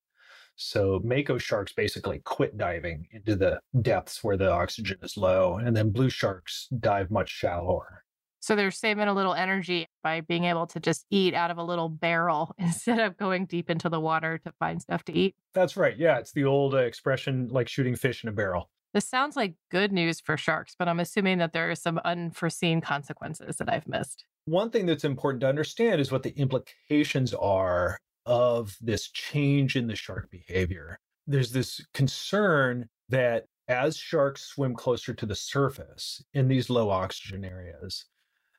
So 0.55 1.01
Mako 1.03 1.37
sharks 1.37 1.73
basically 1.73 2.19
quit 2.19 2.57
diving 2.57 3.07
into 3.11 3.35
the 3.35 3.59
depths 3.81 4.23
where 4.23 4.37
the 4.37 4.51
oxygen 4.51 4.97
is 5.01 5.17
low, 5.17 5.57
and 5.57 5.75
then 5.75 5.89
blue 5.89 6.09
sharks 6.09 6.67
dive 6.79 7.09
much 7.11 7.29
shallower. 7.29 8.03
So 8.39 8.57
they're 8.57 8.71
saving 8.71 9.07
a 9.07 9.13
little 9.13 9.33
energy 9.33 9.87
by 10.03 10.19
being 10.19 10.43
able 10.43 10.67
to 10.67 10.79
just 10.81 11.05
eat 11.09 11.33
out 11.33 11.49
of 11.49 11.57
a 11.57 11.63
little 11.63 11.87
barrel 11.87 12.53
instead 12.57 12.99
of 12.99 13.17
going 13.17 13.45
deep 13.45 13.69
into 13.69 13.87
the 13.87 14.01
water 14.01 14.37
to 14.39 14.51
find 14.59 14.81
stuff 14.81 15.03
to 15.05 15.13
eat. 15.13 15.33
That's 15.53 15.77
right. 15.77 15.97
Yeah, 15.97 16.17
it's 16.17 16.33
the 16.33 16.43
old 16.43 16.73
uh, 16.73 16.79
expression 16.79 17.47
like 17.49 17.69
shooting 17.69 17.95
fish 17.95 18.23
in 18.23 18.29
a 18.29 18.33
barrel. 18.33 18.69
This 18.93 19.07
sounds 19.07 19.35
like 19.35 19.55
good 19.71 19.91
news 19.91 20.19
for 20.19 20.37
sharks, 20.37 20.75
but 20.77 20.87
I'm 20.87 20.99
assuming 20.99 21.39
that 21.39 21.53
there 21.53 21.71
are 21.71 21.75
some 21.75 21.99
unforeseen 22.05 22.79
consequences 22.79 23.55
that 23.55 23.69
I've 23.69 23.87
missed. 23.87 24.25
One 24.45 24.69
thing 24.69 24.85
that's 24.85 25.05
important 25.05 25.41
to 25.41 25.47
understand 25.47 25.99
is 25.99 26.11
what 26.11 26.21
the 26.21 26.37
implications 26.37 27.33
are 27.33 27.97
of 28.25 28.77
this 28.81 29.09
change 29.09 29.75
in 29.75 29.87
the 29.87 29.95
shark 29.95 30.29
behavior. 30.31 30.99
There's 31.27 31.51
this 31.51 31.85
concern 31.93 32.89
that 33.09 33.45
as 33.67 33.97
sharks 33.97 34.45
swim 34.45 34.75
closer 34.75 35.13
to 35.13 35.25
the 35.25 35.35
surface 35.35 36.23
in 36.33 36.47
these 36.47 36.69
low 36.69 36.89
oxygen 36.89 37.45
areas, 37.45 38.05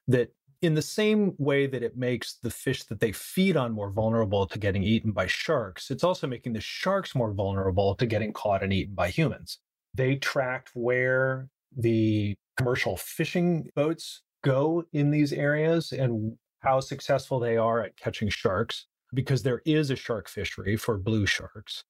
that 0.09 0.33
in 0.63 0.75
the 0.75 0.83
same 0.83 1.35
way 1.39 1.67
that 1.67 1.83
it 1.83 1.97
makes 1.97 2.35
the 2.43 2.51
fish 2.51 2.85
that 2.85 3.01
they 3.01 3.13
feed 3.13 3.57
on 3.57 3.73
more 3.73 3.91
vulnerable 3.91 4.47
to 4.47 4.59
getting 4.59 4.83
eaten 4.83 5.13
by 5.13 5.27
sharks, 5.27 5.91
it's 5.91 6.05
also 6.05 6.27
making 6.27 6.55
the 6.55 6.61
sharks 6.61 7.15
more 7.15 7.33
vulnerable 7.33 7.95
to 7.97 8.07
getting 8.07 8.33
caught 8.33 8.63
and 8.63 8.73
eaten 8.73 8.95
by 8.95 9.09
humans. 9.09 9.59
They 9.93 10.17
tracked 10.17 10.71
where 10.75 11.49
the 11.77 12.35
commercial 12.57 12.97
fishing 12.97 13.69
boats 13.75 14.23
go 14.43 14.85
in 14.93 15.11
these 15.11 15.33
areas 15.33 15.93
and 15.93 16.37
how 16.61 16.81
successful 16.81 17.39
they 17.39 17.57
are 17.57 17.83
at 17.83 17.97
catching 17.97 18.31
sharks 18.31 18.87
because 19.15 19.43
there 19.43 19.63
is 19.65 19.91
a 19.91 19.97
shark 19.97 20.29
fishery 20.29 20.77
for 20.77 20.99
blue 20.99 21.27
sharks. 21.27 21.85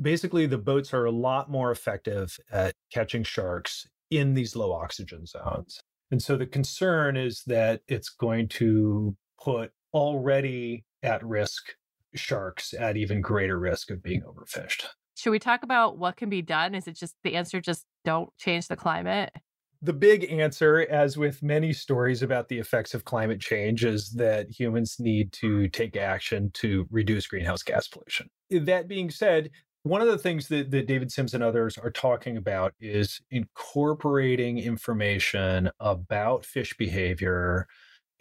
Basically, 0.00 0.46
the 0.46 0.58
boats 0.58 0.92
are 0.94 1.04
a 1.04 1.10
lot 1.10 1.50
more 1.50 1.70
effective 1.70 2.38
at 2.50 2.74
catching 2.92 3.22
sharks 3.22 3.86
in 4.10 4.34
these 4.34 4.56
low 4.56 4.72
oxygen 4.72 5.26
zones. 5.26 5.80
And 6.10 6.22
so 6.22 6.36
the 6.36 6.46
concern 6.46 7.16
is 7.16 7.42
that 7.46 7.82
it's 7.88 8.08
going 8.08 8.48
to 8.48 9.16
put 9.42 9.72
already 9.92 10.84
at 11.02 11.24
risk 11.24 11.74
sharks 12.14 12.74
at 12.74 12.96
even 12.96 13.20
greater 13.20 13.58
risk 13.58 13.90
of 13.90 14.02
being 14.02 14.22
overfished. 14.22 14.84
Should 15.16 15.30
we 15.30 15.38
talk 15.38 15.62
about 15.62 15.98
what 15.98 16.16
can 16.16 16.28
be 16.28 16.42
done? 16.42 16.74
Is 16.74 16.88
it 16.88 16.96
just 16.96 17.14
the 17.22 17.36
answer 17.36 17.60
just 17.60 17.84
don't 18.04 18.30
change 18.38 18.68
the 18.68 18.76
climate? 18.76 19.32
The 19.84 19.92
big 19.92 20.32
answer, 20.32 20.86
as 20.88 21.18
with 21.18 21.42
many 21.42 21.74
stories 21.74 22.22
about 22.22 22.48
the 22.48 22.58
effects 22.58 22.94
of 22.94 23.04
climate 23.04 23.38
change, 23.38 23.84
is 23.84 24.12
that 24.12 24.48
humans 24.48 24.96
need 24.98 25.30
to 25.34 25.68
take 25.68 25.94
action 25.94 26.50
to 26.54 26.86
reduce 26.90 27.26
greenhouse 27.26 27.62
gas 27.62 27.86
pollution. 27.86 28.30
That 28.50 28.88
being 28.88 29.10
said, 29.10 29.50
one 29.82 30.00
of 30.00 30.08
the 30.08 30.16
things 30.16 30.48
that, 30.48 30.70
that 30.70 30.86
David 30.86 31.12
Sims 31.12 31.34
and 31.34 31.44
others 31.44 31.76
are 31.76 31.90
talking 31.90 32.38
about 32.38 32.72
is 32.80 33.20
incorporating 33.30 34.56
information 34.56 35.70
about 35.80 36.46
fish 36.46 36.74
behavior 36.78 37.66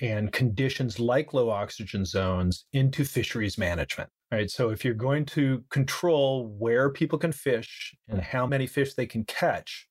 and 0.02 0.34
conditions 0.34 1.00
like 1.00 1.34
low 1.34 1.50
oxygen 1.50 2.04
zones 2.04 2.66
into 2.74 3.06
fisheries 3.06 3.58
management. 3.58 4.10
Right. 4.34 4.52
So 4.52 4.70
if 4.70 4.84
you're 4.84 4.96
going 4.96 5.26
to 5.28 5.64
control 5.70 6.48
where 6.60 6.90
people 6.90 7.18
can 7.18 7.32
fish 7.32 7.96
and 8.10 8.20
how 8.20 8.46
many 8.46 8.68
fish 8.68 8.96
they 8.96 9.06
can 9.06 9.24
catch, 9.24 9.88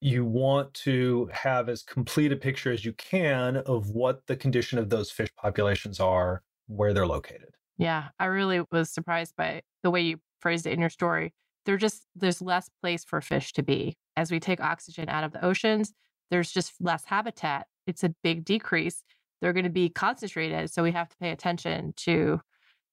you 0.00 0.24
want 0.24 0.72
to 0.72 1.28
have 1.32 1.68
as 1.68 1.82
complete 1.82 2.32
a 2.32 2.36
picture 2.36 2.72
as 2.72 2.84
you 2.84 2.92
can 2.94 3.58
of 3.58 3.90
what 3.90 4.26
the 4.26 4.36
condition 4.36 4.78
of 4.78 4.90
those 4.90 5.10
fish 5.10 5.28
populations 5.36 6.00
are, 6.00 6.42
where 6.66 6.94
they're 6.94 7.06
located. 7.06 7.50
Yeah, 7.76 8.08
I 8.18 8.26
really 8.26 8.62
was 8.70 8.90
surprised 8.90 9.36
by 9.36 9.62
the 9.82 9.90
way 9.90 10.00
you 10.02 10.20
phrased 10.40 10.66
it 10.66 10.72
in 10.72 10.80
your 10.80 10.90
story, 10.90 11.32
there 11.66 11.76
just 11.76 12.06
there's 12.16 12.42
less 12.42 12.68
place 12.80 13.04
for 13.04 13.20
fish 13.20 13.52
to 13.54 13.62
be. 13.62 13.96
As 14.16 14.30
we 14.30 14.40
take 14.40 14.60
oxygen 14.60 15.08
out 15.08 15.24
of 15.24 15.32
the 15.32 15.44
oceans, 15.44 15.92
there's 16.30 16.50
just 16.50 16.72
less 16.80 17.04
habitat. 17.04 17.66
It's 17.86 18.04
a 18.04 18.14
big 18.22 18.44
decrease. 18.44 19.02
They're 19.40 19.52
going 19.52 19.64
to 19.64 19.70
be 19.70 19.88
concentrated, 19.88 20.70
so 20.70 20.82
we 20.82 20.92
have 20.92 21.08
to 21.08 21.16
pay 21.18 21.30
attention 21.30 21.94
to 21.98 22.40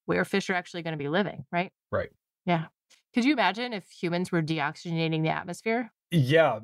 where 0.05 0.23
fish 0.23 0.49
are 0.49 0.53
actually 0.53 0.83
going 0.83 0.93
to 0.93 0.97
be 0.97 1.09
living, 1.09 1.45
right? 1.51 1.71
Right. 1.91 2.09
Yeah. 2.45 2.65
Could 3.13 3.25
you 3.25 3.33
imagine 3.33 3.73
if 3.73 3.89
humans 3.89 4.31
were 4.31 4.41
deoxygenating 4.41 5.23
the 5.23 5.29
atmosphere? 5.29 5.91
Yeah, 6.11 6.59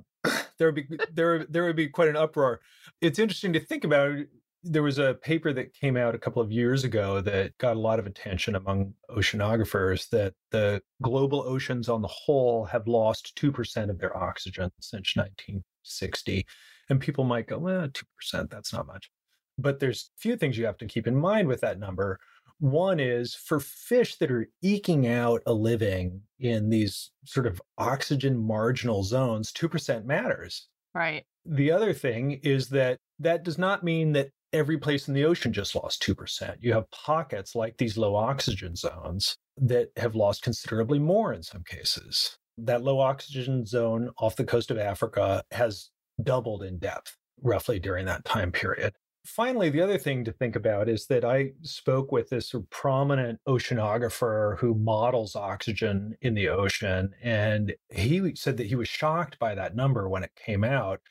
there 0.64 0.72
would 0.72 0.88
be 0.88 0.98
there 1.14 1.46
there 1.46 1.66
would 1.66 1.76
be 1.76 1.90
quite 1.90 2.08
an 2.08 2.16
uproar. 2.16 2.62
It's 3.02 3.20
interesting 3.20 3.54
to 3.54 3.60
think 3.60 3.84
about. 3.84 4.18
There 4.66 4.84
was 4.84 4.98
a 4.98 5.16
paper 5.16 5.52
that 5.52 5.74
came 5.74 5.98
out 5.98 6.16
a 6.16 6.18
couple 6.18 6.42
of 6.42 6.50
years 6.50 6.86
ago 6.86 7.20
that 7.20 7.58
got 7.58 7.76
a 7.76 7.80
lot 7.80 8.00
of 8.00 8.08
attention 8.08 8.56
among 8.56 8.94
oceanographers 9.10 10.08
that 10.12 10.36
the 10.52 10.82
global 11.02 11.44
oceans 11.46 11.90
on 11.90 12.02
the 12.02 12.08
whole 12.08 12.64
have 12.64 12.88
lost 12.88 13.36
2% 13.36 13.90
of 13.90 14.00
their 14.00 14.16
oxygen 14.16 14.72
since 14.80 15.18
1960. 15.18 16.46
And 16.90 17.02
people 17.02 17.26
might 17.26 17.48
go, 17.48 17.58
well, 17.58 17.90
2%, 17.90 18.50
that's 18.50 18.72
not 18.72 18.88
much. 18.88 19.12
But 19.58 19.82
there's 19.82 20.12
a 20.18 20.22
few 20.22 20.38
things 20.38 20.58
you 20.58 20.66
have 20.66 20.78
to 20.78 20.86
keep 20.86 21.08
in 21.08 21.16
mind 21.18 21.50
with 21.50 21.60
that 21.60 21.78
number. 21.78 22.18
One 22.60 23.00
is 23.00 23.36
for 23.36 23.60
fish 23.60 24.16
that 24.18 24.32
are 24.32 24.48
eking 24.62 25.08
out 25.08 25.42
a 25.46 25.54
living 25.54 26.22
in 26.40 26.70
these 26.70 27.12
sort 27.26 27.48
of 27.48 27.62
oxygen 27.78 28.38
marginal 28.38 29.04
zones, 29.04 29.52
2% 29.52 30.06
matters. 30.06 30.68
Right. 30.94 31.26
The 31.46 31.72
other 31.72 31.94
thing 31.94 32.40
is 32.44 32.70
that 32.70 32.98
that 33.20 33.44
does 33.44 33.58
not 33.58 33.84
mean 33.84 34.14
that 34.14 34.30
every 34.54 34.78
place 34.78 35.08
in 35.08 35.14
the 35.14 35.26
ocean 35.26 35.52
just 35.52 35.76
lost 35.76 36.02
2%. 36.04 36.56
You 36.60 36.74
have 36.74 36.90
pockets 36.92 37.56
like 37.56 37.78
these 37.78 37.98
low 37.98 38.16
oxygen 38.16 38.76
zones 38.76 39.36
that 39.58 39.90
have 39.98 40.16
lost 40.16 40.44
considerably 40.44 41.00
more 41.00 41.34
in 41.34 41.44
some 41.44 41.64
cases. 41.64 42.38
That 42.58 42.84
low 42.84 43.00
oxygen 43.00 43.66
zone 43.66 44.12
off 44.20 44.36
the 44.36 44.46
coast 44.46 44.70
of 44.70 44.78
Africa 44.78 45.44
has 45.52 45.90
doubled 46.22 46.64
in 46.64 46.78
depth 46.78 47.18
roughly 47.42 47.80
during 47.80 48.06
that 48.06 48.24
time 48.24 48.52
period 48.52 48.94
finally, 49.26 49.70
the 49.70 49.82
other 49.82 49.98
thing 49.98 50.24
to 50.26 50.32
think 50.32 50.56
about 50.56 50.90
is 50.90 51.08
that 51.08 51.24
I 51.24 51.52
spoke 51.62 52.12
with 52.12 52.30
this 52.30 52.54
prominent 52.70 53.40
oceanographer 53.48 54.58
who 54.60 54.76
models 54.76 55.36
oxygen 55.36 56.16
in 56.22 56.34
the 56.34 56.50
ocean. 56.50 57.14
And 57.22 57.74
he 57.90 58.36
said 58.36 58.58
that 58.58 58.68
he 58.68 58.76
was 58.76 58.88
shocked 58.88 59.40
by 59.40 59.56
that 59.56 59.76
number 59.76 60.10
when 60.10 60.24
it 60.24 60.32
came 60.36 60.64
out. 60.64 61.02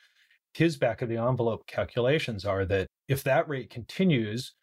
His 0.53 0.77
back 0.77 1.01
of 1.01 1.09
the 1.09 1.17
envelope 1.17 1.65
calculations 1.65 2.45
are 2.45 2.65
that 2.65 2.87
if 3.07 3.23
that 3.23 3.49
rate 3.49 3.69
continues, 3.69 4.53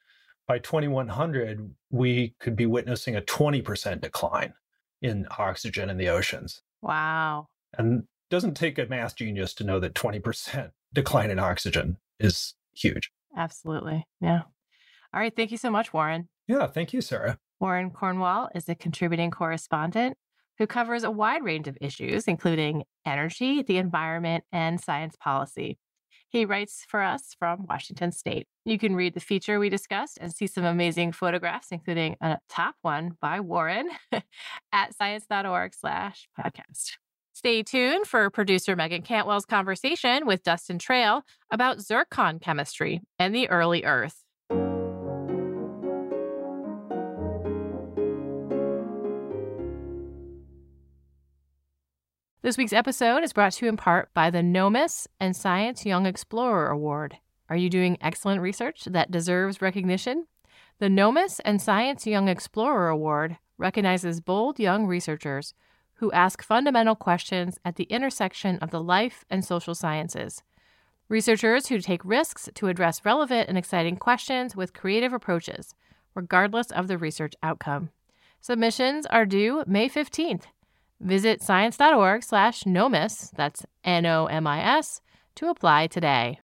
by 0.46 0.58
2100, 0.58 1.74
we 1.90 2.34
could 2.40 2.56
be 2.56 2.66
witnessing 2.66 3.14
a 3.14 3.20
20% 3.20 4.00
decline 4.00 4.52
in 5.00 5.26
oxygen 5.38 5.88
in 5.88 5.96
the 5.96 6.08
oceans. 6.08 6.62
Wow. 6.82 7.46
And 7.78 8.04
doesn't 8.30 8.54
take 8.54 8.78
a 8.78 8.86
math 8.86 9.16
genius 9.16 9.54
to 9.54 9.64
know 9.64 9.78
that 9.80 9.94
20% 9.94 10.70
decline 10.92 11.30
in 11.30 11.38
oxygen 11.38 11.98
is 12.18 12.54
huge. 12.74 13.10
Absolutely. 13.36 14.04
Yeah. 14.20 14.42
All 15.12 15.20
right. 15.20 15.34
Thank 15.34 15.50
you 15.50 15.58
so 15.58 15.70
much, 15.70 15.92
Warren. 15.92 16.28
Yeah. 16.46 16.66
Thank 16.66 16.92
you, 16.92 17.00
Sarah. 17.00 17.38
Warren 17.60 17.90
Cornwall 17.90 18.48
is 18.54 18.68
a 18.68 18.74
contributing 18.74 19.30
correspondent 19.30 20.16
who 20.58 20.66
covers 20.66 21.04
a 21.04 21.10
wide 21.10 21.42
range 21.42 21.68
of 21.68 21.78
issues, 21.80 22.26
including 22.26 22.84
energy, 23.06 23.62
the 23.62 23.78
environment, 23.78 24.44
and 24.52 24.80
science 24.80 25.16
policy. 25.16 25.78
He 26.28 26.44
writes 26.44 26.84
for 26.88 27.02
us 27.02 27.34
from 27.38 27.66
Washington 27.68 28.12
State. 28.12 28.46
You 28.64 28.78
can 28.78 28.94
read 28.94 29.14
the 29.14 29.20
feature 29.20 29.58
we 29.58 29.68
discussed 29.68 30.16
and 30.20 30.32
see 30.32 30.46
some 30.46 30.64
amazing 30.64 31.12
photographs, 31.12 31.68
including 31.72 32.16
a 32.20 32.38
top 32.48 32.76
one 32.82 33.16
by 33.20 33.40
Warren 33.40 33.90
at 34.72 34.94
science.org 34.94 35.74
slash 35.74 36.28
podcast. 36.38 36.92
Stay 37.40 37.62
tuned 37.62 38.06
for 38.06 38.28
producer 38.28 38.76
Meagan 38.76 39.00
Cantwell's 39.00 39.46
conversation 39.46 40.26
with 40.26 40.42
Dustin 40.42 40.78
Trail 40.78 41.22
about 41.50 41.80
zircon 41.80 42.38
chemistry 42.38 43.00
and 43.18 43.34
the 43.34 43.48
early 43.48 43.82
Earth. 43.82 44.26
This 52.42 52.58
week's 52.58 52.74
episode 52.74 53.24
is 53.24 53.32
brought 53.32 53.52
to 53.52 53.64
you 53.64 53.70
in 53.70 53.78
part 53.78 54.12
by 54.12 54.28
the 54.28 54.42
NOMIS 54.42 55.06
and 55.18 55.34
Science 55.34 55.86
Young 55.86 56.04
Explorer 56.04 56.68
Award. 56.68 57.16
Are 57.48 57.56
you 57.56 57.70
doing 57.70 57.96
excellent 58.02 58.42
research 58.42 58.84
that 58.84 59.10
deserves 59.10 59.62
recognition? 59.62 60.26
The 60.78 60.90
NOMIS 60.90 61.40
and 61.46 61.62
Science 61.62 62.06
Young 62.06 62.28
Explorer 62.28 62.90
Award 62.90 63.38
recognizes 63.56 64.20
bold 64.20 64.58
young 64.58 64.86
researchers 64.86 65.54
who 66.00 66.10
ask 66.12 66.42
fundamental 66.42 66.94
questions 66.94 67.58
at 67.64 67.76
the 67.76 67.84
intersection 67.84 68.58
of 68.58 68.70
the 68.70 68.82
life 68.82 69.24
and 69.30 69.44
social 69.44 69.74
sciences. 69.74 70.42
Researchers 71.08 71.68
who 71.68 71.78
take 71.78 72.04
risks 72.04 72.48
to 72.54 72.68
address 72.68 73.04
relevant 73.04 73.48
and 73.48 73.58
exciting 73.58 73.96
questions 73.96 74.56
with 74.56 74.72
creative 74.72 75.12
approaches, 75.12 75.74
regardless 76.14 76.70
of 76.70 76.88
the 76.88 76.96
research 76.96 77.34
outcome. 77.42 77.90
Submissions 78.40 79.04
are 79.06 79.26
due 79.26 79.62
May 79.66 79.88
15th. 79.88 80.44
Visit 81.00 81.42
science.org 81.42 82.22
slash 82.22 82.64
NOMIS, 82.64 83.30
that's 83.32 83.66
N-O-M-I-S, 83.84 85.00
to 85.36 85.48
apply 85.48 85.86
today. 85.86 86.40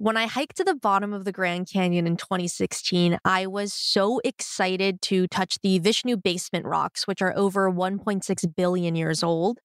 When 0.00 0.16
I 0.16 0.26
hiked 0.28 0.56
to 0.58 0.64
the 0.64 0.76
bottom 0.76 1.12
of 1.12 1.24
the 1.24 1.32
Grand 1.32 1.68
Canyon 1.68 2.06
in 2.06 2.16
2016, 2.16 3.18
I 3.24 3.48
was 3.48 3.74
so 3.74 4.20
excited 4.22 5.02
to 5.02 5.26
touch 5.26 5.58
the 5.60 5.80
Vishnu 5.80 6.16
basement 6.16 6.66
rocks, 6.66 7.08
which 7.08 7.20
are 7.20 7.36
over 7.36 7.68
1.6 7.68 8.54
billion 8.54 8.94
years 8.94 9.24
old. 9.24 9.58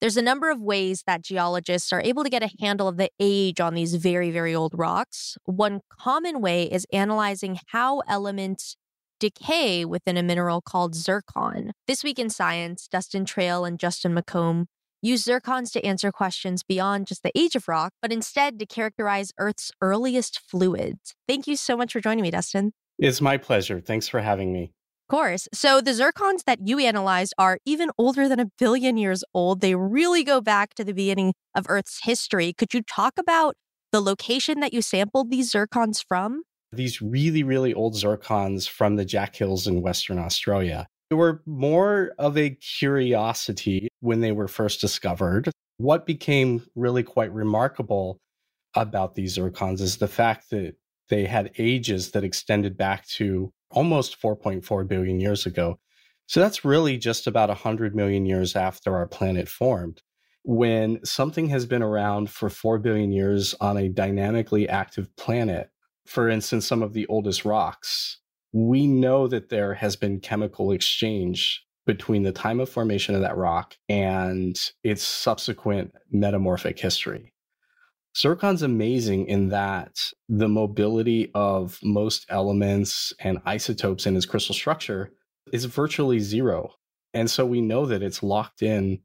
There's 0.00 0.16
a 0.16 0.22
number 0.22 0.52
of 0.52 0.60
ways 0.60 1.02
that 1.08 1.24
geologists 1.24 1.92
are 1.92 2.00
able 2.00 2.22
to 2.22 2.30
get 2.30 2.44
a 2.44 2.54
handle 2.60 2.86
of 2.86 2.96
the 2.96 3.10
age 3.18 3.58
on 3.58 3.74
these 3.74 3.96
very, 3.96 4.30
very 4.30 4.54
old 4.54 4.72
rocks. 4.76 5.36
One 5.46 5.80
common 5.90 6.40
way 6.40 6.62
is 6.62 6.86
analyzing 6.92 7.58
how 7.72 8.02
elements 8.06 8.76
decay 9.18 9.84
within 9.84 10.16
a 10.16 10.22
mineral 10.22 10.60
called 10.60 10.94
zircon. 10.94 11.72
This 11.88 12.04
week 12.04 12.20
in 12.20 12.30
science, 12.30 12.86
Dustin 12.86 13.24
Trail 13.24 13.64
and 13.64 13.80
Justin 13.80 14.14
McComb 14.14 14.66
use 15.02 15.24
zircons 15.24 15.72
to 15.72 15.84
answer 15.84 16.10
questions 16.10 16.62
beyond 16.62 17.08
just 17.08 17.22
the 17.22 17.32
age 17.36 17.54
of 17.56 17.68
rock, 17.68 17.92
but 18.00 18.12
instead 18.12 18.58
to 18.58 18.66
characterize 18.66 19.32
Earth's 19.38 19.72
earliest 19.80 20.38
fluids. 20.38 21.14
Thank 21.28 21.46
you 21.46 21.56
so 21.56 21.76
much 21.76 21.92
for 21.92 22.00
joining 22.00 22.22
me, 22.22 22.30
Dustin. 22.30 22.72
It's 22.98 23.20
my 23.20 23.36
pleasure. 23.36 23.80
Thanks 23.80 24.08
for 24.08 24.20
having 24.20 24.52
me. 24.52 24.72
Of 25.08 25.16
course. 25.16 25.48
So 25.52 25.80
the 25.80 25.90
zircons 25.90 26.44
that 26.44 26.66
you 26.66 26.78
analyzed 26.78 27.34
are 27.36 27.58
even 27.66 27.90
older 27.98 28.28
than 28.28 28.40
a 28.40 28.46
billion 28.58 28.96
years 28.96 29.24
old. 29.34 29.60
They 29.60 29.74
really 29.74 30.24
go 30.24 30.40
back 30.40 30.74
to 30.74 30.84
the 30.84 30.94
beginning 30.94 31.34
of 31.54 31.66
Earth's 31.68 32.00
history. 32.04 32.52
Could 32.52 32.72
you 32.72 32.82
talk 32.82 33.14
about 33.18 33.56
the 33.90 34.00
location 34.00 34.60
that 34.60 34.72
you 34.72 34.80
sampled 34.80 35.30
these 35.30 35.52
zircons 35.52 36.02
from? 36.06 36.44
These 36.72 37.02
really, 37.02 37.42
really 37.42 37.74
old 37.74 37.94
zircons 37.94 38.66
from 38.66 38.96
the 38.96 39.04
Jack 39.04 39.36
Hills 39.36 39.66
in 39.66 39.82
Western 39.82 40.18
Australia. 40.18 40.86
They 41.12 41.16
were 41.16 41.42
more 41.44 42.14
of 42.18 42.38
a 42.38 42.48
curiosity 42.48 43.88
when 44.00 44.22
they 44.22 44.32
were 44.32 44.48
first 44.48 44.80
discovered. 44.80 45.50
What 45.76 46.06
became 46.06 46.64
really 46.74 47.02
quite 47.02 47.30
remarkable 47.34 48.18
about 48.74 49.14
these 49.14 49.36
zircons 49.36 49.82
is 49.82 49.98
the 49.98 50.08
fact 50.08 50.48
that 50.52 50.76
they 51.10 51.26
had 51.26 51.50
ages 51.58 52.12
that 52.12 52.24
extended 52.24 52.78
back 52.78 53.06
to 53.08 53.52
almost 53.70 54.22
4.4 54.22 54.88
billion 54.88 55.20
years 55.20 55.44
ago. 55.44 55.78
So 56.28 56.40
that's 56.40 56.64
really 56.64 56.96
just 56.96 57.26
about 57.26 57.50
100 57.50 57.94
million 57.94 58.24
years 58.24 58.56
after 58.56 58.96
our 58.96 59.06
planet 59.06 59.50
formed. 59.50 60.00
When 60.44 61.04
something 61.04 61.50
has 61.50 61.66
been 61.66 61.82
around 61.82 62.30
for 62.30 62.48
4 62.48 62.78
billion 62.78 63.12
years 63.12 63.54
on 63.60 63.76
a 63.76 63.90
dynamically 63.90 64.66
active 64.66 65.14
planet, 65.16 65.68
for 66.06 66.30
instance, 66.30 66.66
some 66.66 66.82
of 66.82 66.94
the 66.94 67.04
oldest 67.08 67.44
rocks, 67.44 68.21
we 68.52 68.86
know 68.86 69.28
that 69.28 69.48
there 69.48 69.74
has 69.74 69.96
been 69.96 70.20
chemical 70.20 70.72
exchange 70.72 71.64
between 71.86 72.22
the 72.22 72.32
time 72.32 72.60
of 72.60 72.68
formation 72.68 73.14
of 73.14 73.22
that 73.22 73.36
rock 73.36 73.76
and 73.88 74.56
its 74.84 75.02
subsequent 75.02 75.92
metamorphic 76.10 76.78
history. 76.78 77.32
Zircon's 78.16 78.62
amazing 78.62 79.26
in 79.26 79.48
that 79.48 79.98
the 80.28 80.48
mobility 80.48 81.30
of 81.34 81.78
most 81.82 82.26
elements 82.28 83.12
and 83.18 83.38
isotopes 83.46 84.06
in 84.06 84.16
its 84.16 84.26
crystal 84.26 84.54
structure 84.54 85.10
is 85.52 85.64
virtually 85.64 86.20
zero. 86.20 86.74
And 87.14 87.30
so 87.30 87.46
we 87.46 87.60
know 87.60 87.86
that 87.86 88.02
it's 88.02 88.22
locked 88.22 88.62
in 88.62 89.00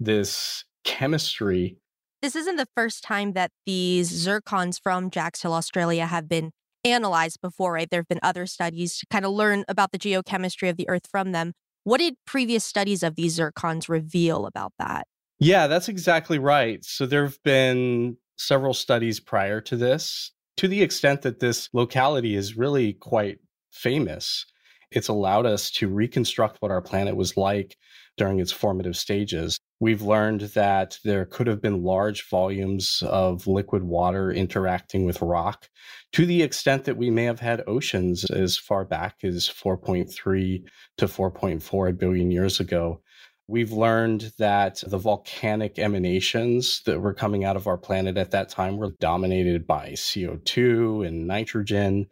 this 0.00 0.64
chemistry. 0.84 1.78
This 2.20 2.34
isn't 2.34 2.56
the 2.56 2.68
first 2.76 3.04
time 3.04 3.32
that 3.34 3.52
these 3.64 4.10
zircons 4.10 4.80
from 4.82 5.10
Jack's 5.10 5.42
Hill, 5.42 5.54
Australia 5.54 6.06
have 6.06 6.28
been 6.28 6.50
analyzed 6.84 7.40
before, 7.40 7.72
right? 7.72 7.88
There 7.90 8.00
have 8.00 8.08
been 8.08 8.20
other 8.22 8.46
studies 8.46 8.98
to 8.98 9.06
kind 9.10 9.24
of 9.24 9.32
learn 9.32 9.64
about 9.68 9.92
the 9.92 9.98
geochemistry 9.98 10.70
of 10.70 10.76
the 10.76 10.88
Earth 10.88 11.06
from 11.10 11.32
them. 11.32 11.52
What 11.84 11.98
did 11.98 12.14
previous 12.26 12.64
studies 12.64 13.02
of 13.02 13.16
these 13.16 13.38
zircons 13.38 13.88
reveal 13.88 14.46
about 14.46 14.72
that? 14.78 15.06
Yeah, 15.38 15.66
that's 15.68 15.88
exactly 15.88 16.38
right. 16.38 16.84
So 16.84 17.06
there 17.06 17.24
have 17.24 17.42
been 17.44 18.16
several 18.36 18.74
studies 18.74 19.20
prior 19.20 19.60
to 19.62 19.76
this, 19.76 20.32
to 20.56 20.68
the 20.68 20.82
extent 20.82 21.22
that 21.22 21.40
this 21.40 21.68
locality 21.72 22.34
is 22.34 22.56
really 22.56 22.94
quite 22.94 23.38
famous. 23.70 24.44
It's 24.90 25.08
allowed 25.08 25.46
us 25.46 25.70
to 25.72 25.88
reconstruct 25.88 26.56
what 26.60 26.70
our 26.70 26.82
planet 26.82 27.16
was 27.16 27.36
like 27.36 27.76
during 28.16 28.40
its 28.40 28.52
formative 28.52 28.96
stages. 28.96 29.58
We've 29.80 30.02
learned 30.02 30.40
that 30.40 30.98
there 31.04 31.24
could 31.24 31.46
have 31.46 31.62
been 31.62 31.84
large 31.84 32.28
volumes 32.28 33.00
of 33.06 33.46
liquid 33.46 33.84
water 33.84 34.32
interacting 34.32 35.04
with 35.04 35.22
rock 35.22 35.68
to 36.12 36.26
the 36.26 36.42
extent 36.42 36.84
that 36.84 36.96
we 36.96 37.10
may 37.10 37.24
have 37.24 37.38
had 37.38 37.62
oceans 37.68 38.28
as 38.28 38.56
far 38.56 38.84
back 38.84 39.18
as 39.22 39.48
4.3 39.48 40.64
to 40.96 41.06
4.4 41.06 41.96
billion 41.96 42.30
years 42.32 42.58
ago. 42.58 43.00
We've 43.46 43.70
learned 43.70 44.32
that 44.38 44.82
the 44.84 44.98
volcanic 44.98 45.78
emanations 45.78 46.82
that 46.84 47.00
were 47.00 47.14
coming 47.14 47.44
out 47.44 47.56
of 47.56 47.68
our 47.68 47.78
planet 47.78 48.16
at 48.16 48.32
that 48.32 48.48
time 48.48 48.78
were 48.78 48.94
dominated 48.98 49.64
by 49.64 49.92
CO2 49.92 51.06
and 51.06 51.28
nitrogen. 51.28 52.08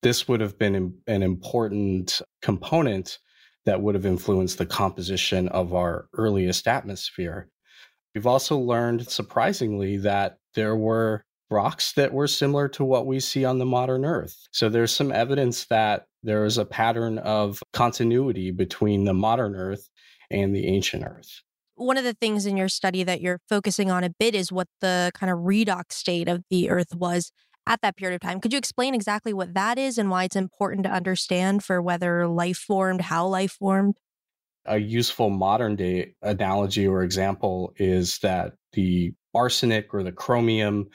This 0.00 0.26
would 0.26 0.40
have 0.40 0.58
been 0.58 0.94
an 1.06 1.22
important 1.22 2.22
component 2.40 3.18
that 3.64 3.80
would 3.80 3.94
have 3.94 4.06
influenced 4.06 4.58
the 4.58 4.66
composition 4.66 5.48
of 5.48 5.74
our 5.74 6.06
earliest 6.14 6.66
atmosphere. 6.66 7.48
We've 8.14 8.26
also 8.26 8.58
learned, 8.58 9.08
surprisingly, 9.08 9.96
that 9.98 10.38
there 10.54 10.76
were 10.76 11.24
rocks 11.50 11.92
that 11.92 12.12
were 12.12 12.26
similar 12.26 12.68
to 12.68 12.84
what 12.84 13.06
we 13.06 13.20
see 13.20 13.44
on 13.44 13.58
the 13.58 13.66
modern 13.66 14.04
Earth. 14.04 14.48
So 14.52 14.68
there's 14.68 14.94
some 14.94 15.12
evidence 15.12 15.66
that 15.66 16.06
there 16.22 16.44
is 16.44 16.58
a 16.58 16.64
pattern 16.64 17.18
of 17.18 17.62
continuity 17.72 18.50
between 18.50 19.04
the 19.04 19.14
modern 19.14 19.54
Earth 19.54 19.88
and 20.30 20.54
the 20.54 20.66
ancient 20.66 21.04
Earth. 21.04 21.42
One 21.74 21.96
of 21.96 22.04
the 22.04 22.14
things 22.14 22.46
in 22.46 22.56
your 22.56 22.68
study 22.68 23.02
that 23.02 23.20
you're 23.20 23.40
focusing 23.48 23.90
on 23.90 24.04
a 24.04 24.10
bit 24.10 24.34
is 24.34 24.52
what 24.52 24.68
the 24.80 25.10
kind 25.14 25.30
of 25.30 25.40
redox 25.40 25.92
state 25.92 26.28
of 26.28 26.42
the 26.50 26.70
Earth 26.70 26.94
was 26.94 27.32
at 27.66 27.80
that 27.82 27.96
period 27.96 28.14
of 28.14 28.20
time. 28.20 28.40
Could 28.40 28.52
you 28.52 28.58
explain 28.58 28.94
exactly 28.94 29.32
what 29.32 29.54
that 29.54 29.78
is 29.78 29.98
and 29.98 30.10
why 30.10 30.24
it's 30.24 30.36
important 30.36 30.84
to 30.84 30.90
understand 30.90 31.64
for 31.64 31.80
whether 31.80 32.26
life 32.26 32.58
formed, 32.58 33.00
how 33.02 33.26
life 33.26 33.52
formed? 33.52 33.94
A 34.66 34.78
useful 34.78 35.30
modern 35.30 35.76
day 35.76 36.14
analogy 36.22 36.86
or 36.86 37.02
example 37.02 37.72
is 37.76 38.18
that 38.18 38.54
the 38.72 39.12
arsenic 39.34 39.92
or 39.92 40.02
the 40.02 40.12
chromium 40.12 40.88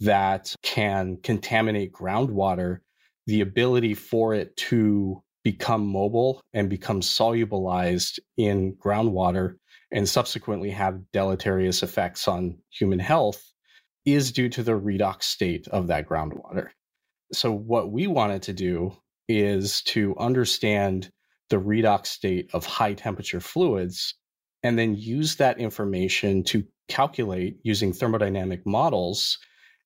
that 0.00 0.54
can 0.62 1.18
contaminate 1.22 1.92
groundwater, 1.92 2.78
the 3.26 3.40
ability 3.40 3.94
for 3.94 4.34
it 4.34 4.56
to 4.56 5.22
become 5.44 5.86
mobile 5.86 6.40
and 6.52 6.68
become 6.68 7.00
solubilized 7.00 8.18
in 8.36 8.74
groundwater 8.74 9.56
and 9.92 10.08
subsequently 10.08 10.70
have 10.70 11.00
deleterious 11.12 11.82
effects 11.82 12.26
on 12.26 12.58
human 12.70 12.98
health 12.98 13.53
is 14.04 14.32
due 14.32 14.48
to 14.50 14.62
the 14.62 14.72
redox 14.72 15.24
state 15.24 15.68
of 15.68 15.86
that 15.88 16.08
groundwater. 16.08 16.68
So, 17.32 17.52
what 17.52 17.90
we 17.90 18.06
wanted 18.06 18.42
to 18.42 18.52
do 18.52 18.96
is 19.28 19.82
to 19.82 20.14
understand 20.18 21.10
the 21.50 21.56
redox 21.56 22.06
state 22.06 22.50
of 22.52 22.66
high 22.66 22.94
temperature 22.94 23.40
fluids 23.40 24.14
and 24.62 24.78
then 24.78 24.96
use 24.96 25.36
that 25.36 25.58
information 25.58 26.42
to 26.44 26.64
calculate 26.88 27.58
using 27.62 27.92
thermodynamic 27.92 28.64
models 28.66 29.38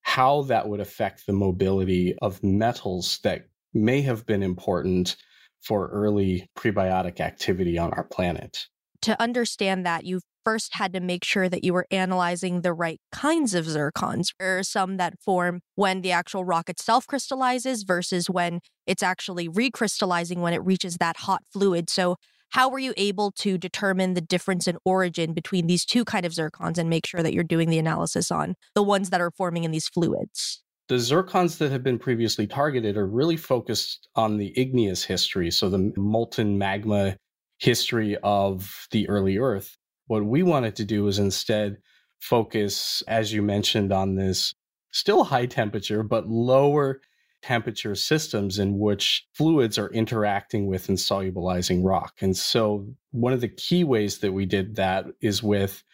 how 0.03 0.43
that 0.43 0.69
would 0.69 0.81
affect 0.81 1.27
the 1.27 1.33
mobility 1.33 2.17
of 2.23 2.43
metals 2.43 3.19
that 3.25 3.43
may 3.75 4.01
have 4.01 4.25
been 4.25 4.43
important 4.43 5.17
for 5.61 5.89
early 5.89 6.49
prebiotic 6.57 7.21
activity 7.21 7.77
on 7.77 7.93
our 7.93 8.05
planet. 8.05 8.67
To 9.03 9.21
understand 9.21 9.85
that, 9.85 10.05
you 10.05 10.21
first 10.49 10.77
had 10.77 10.95
to 10.95 11.01
make 11.01 11.25
sure 11.25 11.47
that 11.47 11.63
you 11.63 11.75
were 11.75 11.87
analyzing 11.91 12.63
the 12.63 12.73
right 12.73 13.03
kinds 13.13 13.53
of 13.53 13.67
zircons. 13.67 14.29
There 14.39 14.59
are 14.59 14.63
some 14.63 14.97
that 14.97 15.21
form 15.21 15.61
when 15.75 16.01
the 16.01 16.11
actual 16.11 16.43
rock 16.43 16.71
itself 16.71 17.07
crystallizes 17.07 17.83
versus 17.83 18.31
when 18.31 18.61
it's 18.87 19.03
actually 19.03 19.47
recrystallizing 19.47 20.39
when 20.39 20.55
it 20.55 20.65
reaches 20.65 20.97
that 20.97 21.19
hot 21.19 21.43
fluid. 21.53 21.91
So, 21.91 22.17
how 22.53 22.71
were 22.71 22.79
you 22.79 22.95
able 22.97 23.31
to 23.33 23.59
determine 23.59 24.15
the 24.15 24.23
difference 24.23 24.67
in 24.67 24.79
origin 24.87 25.35
between 25.35 25.67
these 25.67 25.85
two 25.85 26.03
kind 26.03 26.25
of 26.25 26.33
zircons 26.33 26.79
and 26.79 26.89
make 26.89 27.05
sure 27.05 27.23
that 27.23 27.35
you're 27.35 27.45
doing 27.45 27.69
the 27.69 27.79
analysis 27.79 28.31
on 28.31 28.55
the 28.75 28.83
ones 28.83 29.11
that 29.11 29.21
are 29.21 29.31
forming 29.31 29.65
in 29.65 29.71
these 29.71 29.89
fluids? 29.89 30.63
the 30.89 30.95
zircons 30.95 31.59
that 31.59 31.71
have 31.71 31.83
been 31.83 31.99
previously 31.99 32.47
targeted 32.47 32.97
are 32.97 33.07
really 33.07 33.37
focused 33.37 34.09
on 34.17 34.39
the 34.39 34.59
igneous 34.59 35.05
history, 35.05 35.51
so 35.51 35.69
the 35.69 35.93
molten 35.99 36.57
magma 36.57 37.19
history 37.59 38.17
of 38.23 38.87
the 38.91 39.09
early 39.09 39.37
Earth. 39.37 39.77
What 40.09 40.25
we 40.25 40.43
wanted 40.43 40.75
to 40.77 40.85
do 40.85 41.05
was 41.05 41.19
instead 41.19 41.79
focus, 42.21 43.03
as 43.07 43.33
you 43.33 43.43
mentioned, 43.43 43.93
on 43.93 44.17
this 44.17 44.55
still 44.91 45.25
high 45.25 45.47
temperature, 45.47 46.03
but 46.03 46.29
lower 46.29 47.01
temperature 47.43 47.95
systems 47.95 48.59
in 48.59 48.79
which 48.79 49.27
fluids 49.35 49.79
are 49.79 49.91
interacting 49.91 50.67
with 50.67 50.89
and 50.89 50.99
solubilizing 50.99 51.85
rock. 51.85 52.15
And 52.21 52.37
so, 52.37 52.87
one 53.13 53.33
of 53.33 53.41
the 53.41 53.49
key 53.49 53.85
ways 53.85 54.19
that 54.19 54.33
we 54.33 54.47
did 54.47 54.77
that 54.77 55.07
is 55.21 55.43
with 55.43 55.85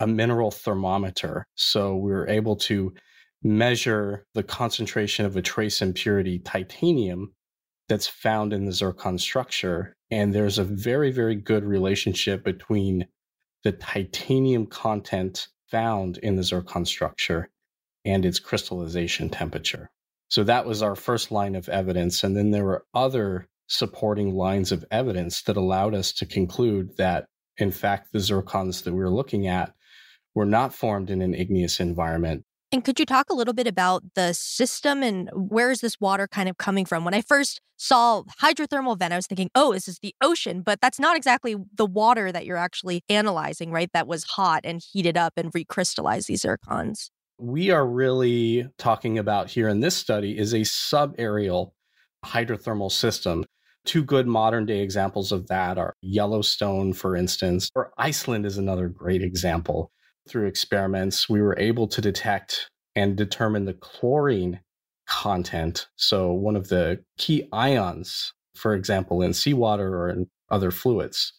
a 0.00 0.06
mineral 0.06 0.50
thermometer. 0.50 1.46
So, 1.54 1.94
we 1.94 2.10
were 2.10 2.28
able 2.28 2.56
to 2.56 2.94
measure 3.42 4.26
the 4.34 4.42
concentration 4.42 5.24
of 5.24 5.36
a 5.36 5.42
trace 5.42 5.80
impurity 5.80 6.40
titanium 6.40 7.32
that's 7.88 8.08
found 8.08 8.52
in 8.52 8.64
the 8.64 8.72
zircon 8.72 9.18
structure. 9.18 9.94
And 10.10 10.34
there's 10.34 10.58
a 10.58 10.64
very, 10.64 11.12
very 11.12 11.36
good 11.36 11.64
relationship 11.64 12.44
between 12.44 13.06
the 13.64 13.72
titanium 13.72 14.66
content 14.66 15.48
found 15.70 16.18
in 16.18 16.36
the 16.36 16.42
zircon 16.42 16.84
structure 16.84 17.50
and 18.04 18.24
its 18.24 18.38
crystallization 18.38 19.28
temperature. 19.28 19.90
So 20.28 20.44
that 20.44 20.66
was 20.66 20.82
our 20.82 20.94
first 20.94 21.30
line 21.30 21.54
of 21.54 21.68
evidence. 21.68 22.22
And 22.22 22.36
then 22.36 22.50
there 22.50 22.64
were 22.64 22.84
other 22.94 23.48
supporting 23.66 24.34
lines 24.34 24.72
of 24.72 24.84
evidence 24.90 25.42
that 25.42 25.56
allowed 25.56 25.94
us 25.94 26.12
to 26.12 26.26
conclude 26.26 26.96
that, 26.96 27.26
in 27.56 27.70
fact, 27.70 28.12
the 28.12 28.18
zircons 28.18 28.84
that 28.84 28.92
we 28.92 29.00
were 29.00 29.10
looking 29.10 29.46
at 29.46 29.74
were 30.34 30.46
not 30.46 30.72
formed 30.74 31.10
in 31.10 31.20
an 31.20 31.34
igneous 31.34 31.80
environment, 31.80 32.44
and 32.70 32.84
could 32.84 33.00
you 33.00 33.06
talk 33.06 33.30
a 33.30 33.34
little 33.34 33.54
bit 33.54 33.66
about 33.66 34.02
the 34.14 34.32
system 34.34 35.02
and 35.02 35.30
where 35.32 35.70
is 35.70 35.80
this 35.80 36.00
water 36.00 36.26
kind 36.26 36.48
of 36.48 36.58
coming 36.58 36.84
from? 36.84 37.04
When 37.04 37.14
I 37.14 37.22
first 37.22 37.60
saw 37.76 38.24
hydrothermal 38.42 38.98
vent, 38.98 39.12
I 39.12 39.16
was 39.16 39.26
thinking, 39.26 39.50
oh, 39.54 39.72
this 39.72 39.88
is 39.88 39.98
the 40.00 40.14
ocean, 40.20 40.62
but 40.62 40.80
that's 40.80 41.00
not 41.00 41.16
exactly 41.16 41.56
the 41.74 41.86
water 41.86 42.30
that 42.30 42.44
you're 42.44 42.56
actually 42.56 43.02
analyzing, 43.08 43.70
right? 43.70 43.90
That 43.94 44.06
was 44.06 44.24
hot 44.24 44.60
and 44.64 44.82
heated 44.92 45.16
up 45.16 45.34
and 45.36 45.52
recrystallized 45.52 46.26
these 46.26 46.42
zircons. 46.42 47.08
We 47.38 47.70
are 47.70 47.86
really 47.86 48.68
talking 48.78 49.16
about 49.18 49.48
here 49.48 49.68
in 49.68 49.80
this 49.80 49.94
study 49.94 50.36
is 50.36 50.52
a 50.52 50.60
subaerial 50.60 51.70
hydrothermal 52.24 52.90
system. 52.90 53.44
Two 53.84 54.02
good 54.02 54.26
modern 54.26 54.66
day 54.66 54.80
examples 54.80 55.32
of 55.32 55.46
that 55.46 55.78
are 55.78 55.94
Yellowstone, 56.02 56.92
for 56.92 57.16
instance, 57.16 57.70
or 57.74 57.92
Iceland 57.96 58.44
is 58.44 58.58
another 58.58 58.88
great 58.88 59.22
example 59.22 59.92
through 60.28 60.46
experiments, 60.46 61.28
we 61.28 61.40
were 61.40 61.58
able 61.58 61.88
to 61.88 62.00
detect 62.00 62.70
and 62.94 63.16
determine 63.16 63.64
the 63.64 63.74
chlorine 63.74 64.60
content. 65.06 65.88
So, 65.96 66.32
one 66.32 66.56
of 66.56 66.68
the 66.68 67.02
key 67.16 67.48
ions, 67.52 68.32
for 68.54 68.74
example, 68.74 69.22
in 69.22 69.32
seawater 69.32 69.96
or 69.96 70.10
in 70.10 70.26
other 70.50 70.70
fluids. 70.70 71.32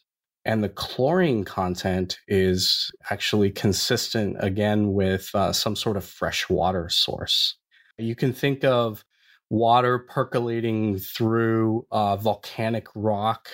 And 0.45 0.63
the 0.63 0.69
chlorine 0.69 1.43
content 1.43 2.17
is 2.28 2.89
actually 3.12 3.52
consistent 3.52 4.38
again 4.39 4.93
with 4.93 5.30
uh, 5.36 5.52
some 5.54 5.75
sort 5.75 5.97
of 5.97 6.06
fresh 6.06 6.49
water 6.49 6.89
source. 6.89 7.56
You 7.97 8.15
can 8.15 8.34
think 8.34 8.63
of 8.63 9.04
water 9.49 9.99
percolating 9.99 10.97
through 10.97 11.86
uh, 11.91 12.15
volcanic 12.15 12.88
rock, 12.95 13.49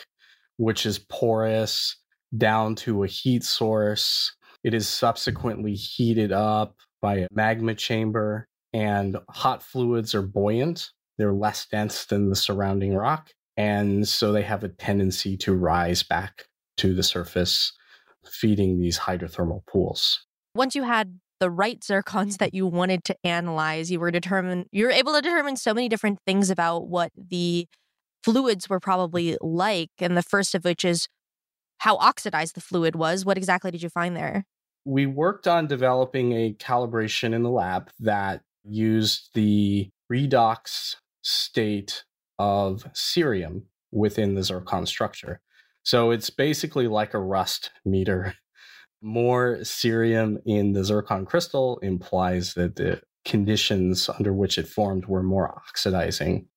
which 0.58 0.86
is 0.86 1.00
porous, 1.00 1.98
down 2.38 2.76
to 2.76 3.04
a 3.04 3.08
heat 3.08 3.43
source 3.43 4.34
it 4.65 4.73
is 4.73 4.88
subsequently 4.88 5.75
heated 5.75 6.32
up 6.32 6.75
by 6.99 7.17
a 7.17 7.28
magma 7.32 7.75
chamber, 7.75 8.47
and 8.73 9.15
hot 9.30 9.62
fluids 9.62 10.15
are 10.15 10.23
buoyant. 10.23 10.89
They're 11.19 11.34
less 11.34 11.67
dense 11.67 12.06
than 12.06 12.32
the 12.32 12.36
surrounding 12.36 12.95
rock. 12.95 13.30
And 13.56 14.08
so 14.08 14.32
they 14.32 14.41
have 14.41 14.63
a 14.63 14.69
tendency 14.69 15.38
to 15.38 15.54
rise 15.54 16.01
back 16.01 16.45
to 16.78 16.95
the 16.95 17.04
surface, 17.04 17.73
feeding 18.28 18.80
these 18.80 18.97
hydrothermal 18.97 19.67
pools. 19.67 20.25
Once 20.56 20.73
you 20.73 20.82
had 20.82 21.19
the 21.39 21.51
right 21.51 21.80
zircons 21.82 22.39
that 22.39 22.56
you 22.56 22.65
wanted 22.65 23.04
to 23.04 23.15
analyze, 23.23 23.91
you 23.91 23.99
were 23.99 24.10
determined 24.10 24.65
you 24.71 24.86
were 24.86 24.91
able 24.91 25.13
to 25.13 25.21
determine 25.21 25.58
so 25.58 25.75
many 25.75 25.88
different 25.88 26.17
things 26.25 26.49
about 26.49 26.88
what 26.88 27.12
the 27.15 27.67
fluids 28.23 28.67
were 28.67 28.80
probably 28.80 29.38
like. 29.41 29.91
And 29.99 30.17
the 30.17 30.23
first 30.23 30.56
of 30.56 30.65
which 30.65 30.84
is 30.84 31.08
how 31.78 31.97
oxidized 31.97 32.56
the 32.56 32.62
fluid 32.62 32.95
was. 32.95 33.25
What 33.25 33.38
exactly 33.38 33.69
did 33.69 33.84
you 33.84 33.89
find 33.89 34.17
there? 34.17 34.43
We 34.86 35.08
worked 35.08 35.48
on 35.48 35.65
developing 35.67 36.32
a 36.32 36.54
calibration 36.54 37.34
in 37.34 37.41
the 37.41 37.50
lab 37.50 37.89
that 38.00 38.41
used 38.63 39.32
the 39.34 39.89
redox 40.12 40.95
state 41.24 42.04
of 42.38 42.88
cerium 42.93 43.63
within 43.91 44.36
the 44.36 44.43
zircon 44.43 44.86
structure. 44.86 45.41
So 45.84 46.12
it's 46.12 46.30
basically 46.30 46.88
like 46.88 47.13
a 47.13 47.19
rust 47.19 47.71
meter. 47.84 48.36
More 49.02 49.58
cerium 49.62 50.38
in 50.45 50.74
the 50.74 50.84
zircon 50.84 51.26
crystal 51.26 51.80
implies 51.80 52.54
that 52.54 52.76
the 52.76 53.02
conditions 53.24 54.10
under 54.10 54.34
which 54.34 54.58
it 54.58 54.67
formed 54.67 55.06
were 55.06 55.21
more 55.21 55.50
oxidizing. 55.50 56.48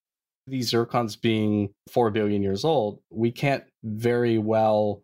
These 0.46 0.70
zircons 0.70 1.20
being 1.20 1.70
4 1.92 2.10
billion 2.10 2.42
years 2.42 2.64
old, 2.64 3.00
we 3.10 3.32
can't 3.32 3.64
very 3.82 4.38
well 4.38 5.02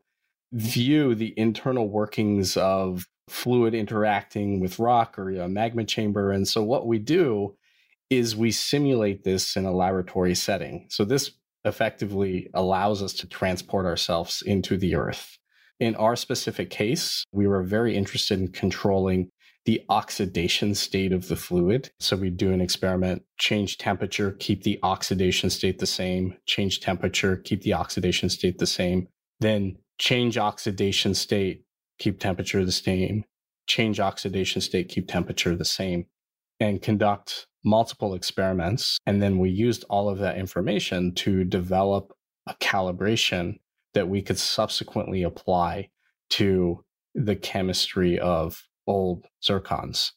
view 0.52 1.14
the 1.14 1.34
internal 1.36 1.88
workings 1.88 2.56
of 2.56 3.06
fluid 3.28 3.74
interacting 3.74 4.60
with 4.60 4.78
rock 4.78 5.18
or 5.18 5.30
a 5.30 5.48
magma 5.48 5.84
chamber. 5.84 6.30
And 6.30 6.46
so 6.46 6.62
what 6.62 6.86
we 6.86 6.98
do 6.98 7.56
is 8.10 8.36
we 8.36 8.50
simulate 8.50 9.24
this 9.24 9.56
in 9.56 9.64
a 9.64 9.72
laboratory 9.72 10.34
setting. 10.34 10.86
So 10.90 11.04
this 11.04 11.30
effectively 11.64 12.50
allows 12.54 13.02
us 13.02 13.14
to 13.14 13.26
transport 13.26 13.86
ourselves 13.86 14.42
into 14.42 14.76
the 14.76 14.94
earth. 14.94 15.38
In 15.80 15.94
our 15.96 16.14
specific 16.14 16.70
case, 16.70 17.24
we 17.32 17.46
were 17.46 17.62
very 17.62 17.96
interested 17.96 18.38
in 18.38 18.48
controlling 18.52 19.30
the 19.64 19.82
oxidation 19.88 20.74
state 20.74 21.12
of 21.12 21.28
the 21.28 21.36
fluid. 21.36 21.90
So 21.98 22.16
we 22.16 22.28
do 22.28 22.52
an 22.52 22.60
experiment, 22.60 23.22
change 23.38 23.78
temperature, 23.78 24.32
keep 24.32 24.62
the 24.62 24.78
oxidation 24.82 25.48
state 25.48 25.78
the 25.78 25.86
same, 25.86 26.36
change 26.46 26.80
temperature, 26.80 27.36
keep 27.36 27.62
the 27.62 27.72
oxidation 27.72 28.28
state 28.28 28.58
the 28.58 28.66
same, 28.66 29.08
then 29.40 29.78
change 29.98 30.36
oxidation 30.36 31.14
state, 31.14 31.64
keep 31.98 32.20
temperature 32.20 32.64
the 32.64 32.72
same, 32.72 33.24
change 33.66 34.00
oxidation 34.00 34.60
state, 34.60 34.88
keep 34.88 35.08
temperature 35.08 35.56
the 35.56 35.64
same, 35.64 36.06
and 36.60 36.82
conduct 36.82 37.46
multiple 37.64 38.14
experiments. 38.14 38.98
And 39.06 39.22
then 39.22 39.38
we 39.38 39.50
used 39.50 39.84
all 39.88 40.08
of 40.08 40.18
that 40.18 40.36
information 40.36 41.14
to 41.16 41.44
develop 41.44 42.12
a 42.46 42.54
calibration 42.54 43.58
that 43.94 44.08
we 44.08 44.22
could 44.22 44.38
subsequently 44.38 45.22
apply 45.22 45.88
to 46.30 46.84
the 47.14 47.36
chemistry 47.36 48.18
of 48.18 48.66
old 48.86 49.26
zircons. 49.42 50.10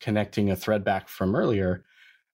Connecting 0.00 0.50
a 0.50 0.56
thread 0.56 0.84
back 0.84 1.08
from 1.08 1.36
earlier, 1.36 1.84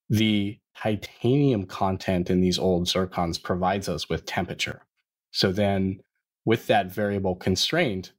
the 0.08 0.58
titanium 0.76 1.66
content 1.66 2.30
in 2.30 2.40
these 2.40 2.58
old 2.58 2.86
zircons 2.86 3.42
provides 3.42 3.88
us 3.88 4.08
with 4.08 4.26
temperature. 4.26 4.82
So 5.30 5.50
then, 5.50 6.00
with 6.44 6.66
that 6.66 6.92
variable 6.92 7.34
constraint, 7.34 8.12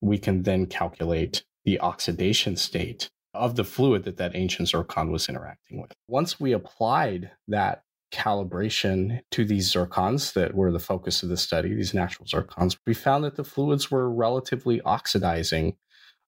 we 0.00 0.18
can 0.18 0.42
then 0.42 0.66
calculate 0.66 1.44
the 1.64 1.80
oxidation 1.80 2.56
state 2.56 3.10
of 3.34 3.56
the 3.56 3.64
fluid 3.64 4.04
that 4.04 4.16
that 4.16 4.34
ancient 4.34 4.68
zircon 4.68 5.12
was 5.12 5.28
interacting 5.28 5.80
with. 5.80 5.92
Once 6.08 6.40
we 6.40 6.52
applied 6.52 7.30
that 7.46 7.82
calibration 8.12 9.20
to 9.30 9.44
these 9.44 9.72
zircons 9.72 10.32
that 10.32 10.54
were 10.54 10.72
the 10.72 10.78
focus 10.78 11.22
of 11.22 11.28
the 11.28 11.36
study, 11.36 11.74
these 11.74 11.94
natural 11.94 12.26
zircons, 12.26 12.76
we 12.86 12.94
found 12.94 13.24
that 13.24 13.36
the 13.36 13.44
fluids 13.44 13.90
were 13.90 14.10
relatively 14.10 14.80
oxidizing 14.82 15.76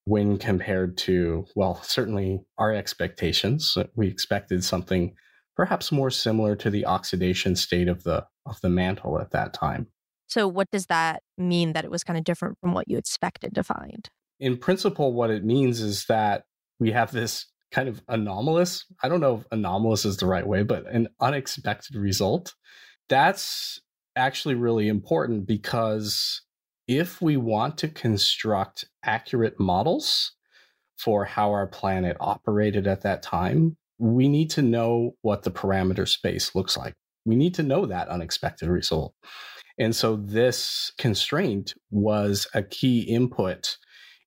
when 0.04 0.38
compared 0.38 0.96
to, 0.98 1.46
well, 1.54 1.80
certainly 1.82 2.40
our 2.58 2.74
expectations. 2.74 3.74
Uh, 3.76 3.84
we 3.94 4.08
expected 4.08 4.64
something 4.64 5.14
perhaps 5.56 5.92
more 5.92 6.10
similar 6.10 6.56
to 6.56 6.70
the 6.70 6.86
oxidation 6.86 7.54
state 7.56 7.88
of 7.88 8.02
the 8.04 8.24
of 8.46 8.60
the 8.62 8.68
mantle 8.68 9.20
at 9.20 9.30
that 9.30 9.52
time. 9.52 9.86
So 10.30 10.46
what 10.46 10.70
does 10.70 10.86
that 10.86 11.22
mean 11.36 11.72
that 11.72 11.84
it 11.84 11.90
was 11.90 12.04
kind 12.04 12.16
of 12.16 12.24
different 12.24 12.56
from 12.60 12.72
what 12.72 12.88
you 12.88 12.96
expected 12.96 13.52
to 13.56 13.64
find? 13.64 14.08
In 14.38 14.56
principle, 14.56 15.12
what 15.12 15.30
it 15.30 15.44
means 15.44 15.80
is 15.80 16.06
that 16.06 16.44
we 16.78 16.92
have 16.92 17.10
this 17.10 17.46
kind 17.72 17.88
of 17.88 18.00
anomalous, 18.08 18.86
I 19.02 19.08
don't 19.08 19.20
know 19.20 19.38
if 19.38 19.46
anomalous 19.50 20.04
is 20.04 20.18
the 20.18 20.26
right 20.26 20.46
way, 20.46 20.62
but 20.62 20.86
an 20.86 21.08
unexpected 21.20 21.96
result. 21.96 22.54
That's 23.08 23.80
actually 24.14 24.54
really 24.54 24.86
important 24.86 25.46
because 25.46 26.42
if 26.86 27.20
we 27.20 27.36
want 27.36 27.76
to 27.78 27.88
construct 27.88 28.84
accurate 29.04 29.58
models 29.58 30.32
for 30.96 31.24
how 31.24 31.50
our 31.50 31.66
planet 31.66 32.16
operated 32.20 32.86
at 32.86 33.02
that 33.02 33.22
time, 33.22 33.76
we 33.98 34.28
need 34.28 34.50
to 34.50 34.62
know 34.62 35.16
what 35.22 35.42
the 35.42 35.50
parameter 35.50 36.08
space 36.08 36.54
looks 36.54 36.76
like. 36.76 36.94
We 37.24 37.36
need 37.36 37.54
to 37.54 37.62
know 37.62 37.86
that 37.86 38.08
unexpected 38.08 38.68
result. 38.68 39.14
And 39.80 39.96
so 39.96 40.16
this 40.16 40.92
constraint 40.98 41.72
was 41.90 42.46
a 42.52 42.62
key 42.62 43.00
input 43.00 43.78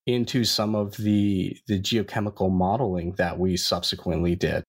into 0.07 0.43
some 0.43 0.75
of 0.75 0.97
the 0.97 1.55
the 1.67 1.79
geochemical 1.79 2.51
modeling 2.51 3.13
that 3.17 3.37
we 3.39 3.55
subsequently 3.55 4.35
did. 4.35 4.63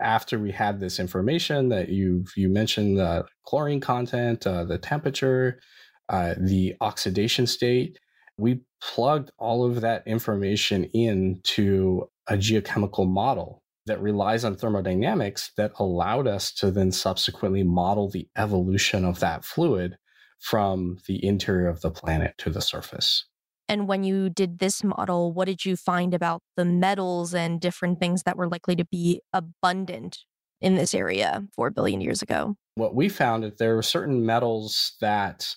After 0.00 0.40
we 0.40 0.50
had 0.50 0.80
this 0.80 0.98
information 0.98 1.68
that 1.68 1.88
you 1.88 2.24
you 2.36 2.48
mentioned 2.48 2.98
the 2.98 3.24
chlorine 3.46 3.80
content 3.80 4.46
uh, 4.46 4.64
the 4.64 4.76
temperature 4.76 5.60
uh, 6.08 6.34
the 6.36 6.74
oxidation 6.80 7.46
state 7.46 7.98
we 8.36 8.60
plugged 8.82 9.30
all 9.38 9.64
of 9.64 9.80
that 9.82 10.02
information 10.06 10.84
into 10.92 12.08
a 12.26 12.34
geochemical 12.34 13.08
model 13.08 13.62
that 13.86 14.02
relies 14.02 14.44
on 14.44 14.56
thermodynamics 14.56 15.52
that 15.56 15.72
allowed 15.78 16.26
us 16.26 16.52
to 16.52 16.70
then 16.72 16.90
subsequently 16.90 17.62
model 17.62 18.10
the 18.10 18.28
evolution 18.36 19.04
of 19.04 19.20
that 19.20 19.44
fluid 19.44 19.96
from 20.44 20.98
the 21.06 21.24
interior 21.24 21.68
of 21.68 21.80
the 21.80 21.90
planet 21.90 22.34
to 22.38 22.50
the 22.50 22.60
surface 22.60 23.24
and 23.68 23.88
when 23.88 24.04
you 24.04 24.28
did 24.28 24.58
this 24.58 24.84
model, 24.84 25.32
what 25.32 25.46
did 25.46 25.64
you 25.64 25.76
find 25.76 26.12
about 26.12 26.42
the 26.56 26.64
metals 26.64 27.34
and 27.34 27.60
different 27.60 27.98
things 27.98 28.22
that 28.24 28.36
were 28.36 28.48
likely 28.48 28.76
to 28.76 28.84
be 28.84 29.22
abundant 29.32 30.18
in 30.60 30.74
this 30.74 30.94
area 30.94 31.44
4 31.54 31.70
billion 31.70 32.00
years 32.00 32.22
ago? 32.22 32.56
What 32.74 32.94
we 32.94 33.08
found 33.08 33.44
is 33.44 33.52
there 33.58 33.76
were 33.76 33.82
certain 33.82 34.26
metals 34.26 34.92
that 35.00 35.54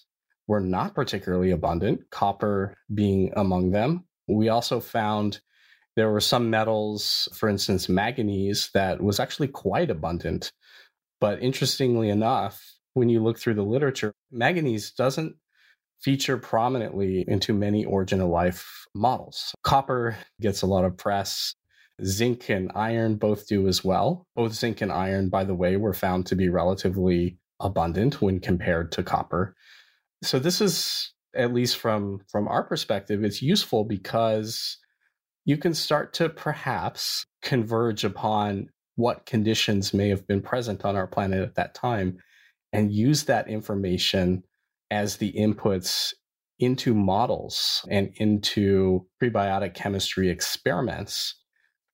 were 0.48 0.62
not 0.62 0.96
particularly 0.96 1.52
abundant, 1.52 2.10
copper 2.10 2.76
being 2.94 3.34
among 3.36 3.72
them. 3.72 4.06
We 4.28 4.50
also 4.50 4.80
found 4.80 5.42
there 5.96 6.12
were 6.12 6.22
some 6.22 6.50
metals, 6.50 7.28
for 7.34 7.50
instance, 7.50 7.90
manganese, 7.90 8.70
that 8.74 9.02
was 9.02 9.20
actually 9.20 9.50
quite 9.50 9.90
abundant. 9.90 10.52
But 11.20 11.42
interestingly 11.42 12.10
enough, 12.10 12.64
when 12.94 13.10
you 13.10 13.22
look 13.22 13.40
through 13.40 13.56
the 13.56 13.64
literature, 13.64 14.14
manganese 14.32 14.92
doesn't 14.92 15.36
feature 16.00 16.38
prominently 16.38 17.26
into 17.28 17.54
many 17.54 17.86
origin 17.86 18.22
of 18.22 18.30
life 18.30 18.86
models. 18.94 19.54
Copper 19.64 20.18
gets 20.42 20.62
a 20.62 20.68
lot 20.68 20.86
of 20.86 20.98
press. 20.98 21.54
Zinc 22.06 22.50
and 22.50 22.72
iron 22.76 23.16
both 23.16 23.48
do 23.48 23.68
as 23.68 23.84
well. 23.84 24.28
Both 24.36 24.54
zinc 24.54 24.82
and 24.82 24.92
iron, 24.92 25.30
by 25.30 25.44
the 25.44 25.56
way, 25.56 25.78
were 25.78 25.96
found 25.96 26.28
to 26.28 26.36
be 26.36 26.48
relatively 26.48 27.40
abundant 27.60 28.22
when 28.22 28.40
compared 28.40 28.92
to 28.92 29.04
copper. 29.04 29.56
So 30.24 30.38
this 30.38 30.62
is 30.62 31.14
at 31.36 31.54
least 31.54 31.78
from 31.78 32.20
from 32.30 32.48
our 32.48 32.64
perspective 32.64 33.24
it's 33.24 33.42
useful 33.42 33.84
because 33.84 34.78
you 35.46 35.58
can 35.58 35.74
start 35.74 36.14
to 36.14 36.30
perhaps 36.30 37.26
converge 37.42 38.04
upon 38.04 38.70
what 38.96 39.26
conditions 39.26 39.94
may 39.94 40.10
have 40.10 40.28
been 40.28 40.42
present 40.42 40.84
on 40.84 40.96
our 40.96 41.08
planet 41.08 41.42
at 41.42 41.56
that 41.56 41.74
time 41.74 42.18
and 42.74 42.92
use 42.92 43.26
that 43.26 43.48
information 43.48 44.44
as 44.92 45.18
the 45.18 45.34
inputs 45.34 46.14
into 46.60 46.94
models 46.94 47.86
and 47.90 48.12
into 48.16 49.06
prebiotic 49.22 49.74
chemistry 49.74 50.30
experiments 50.30 51.36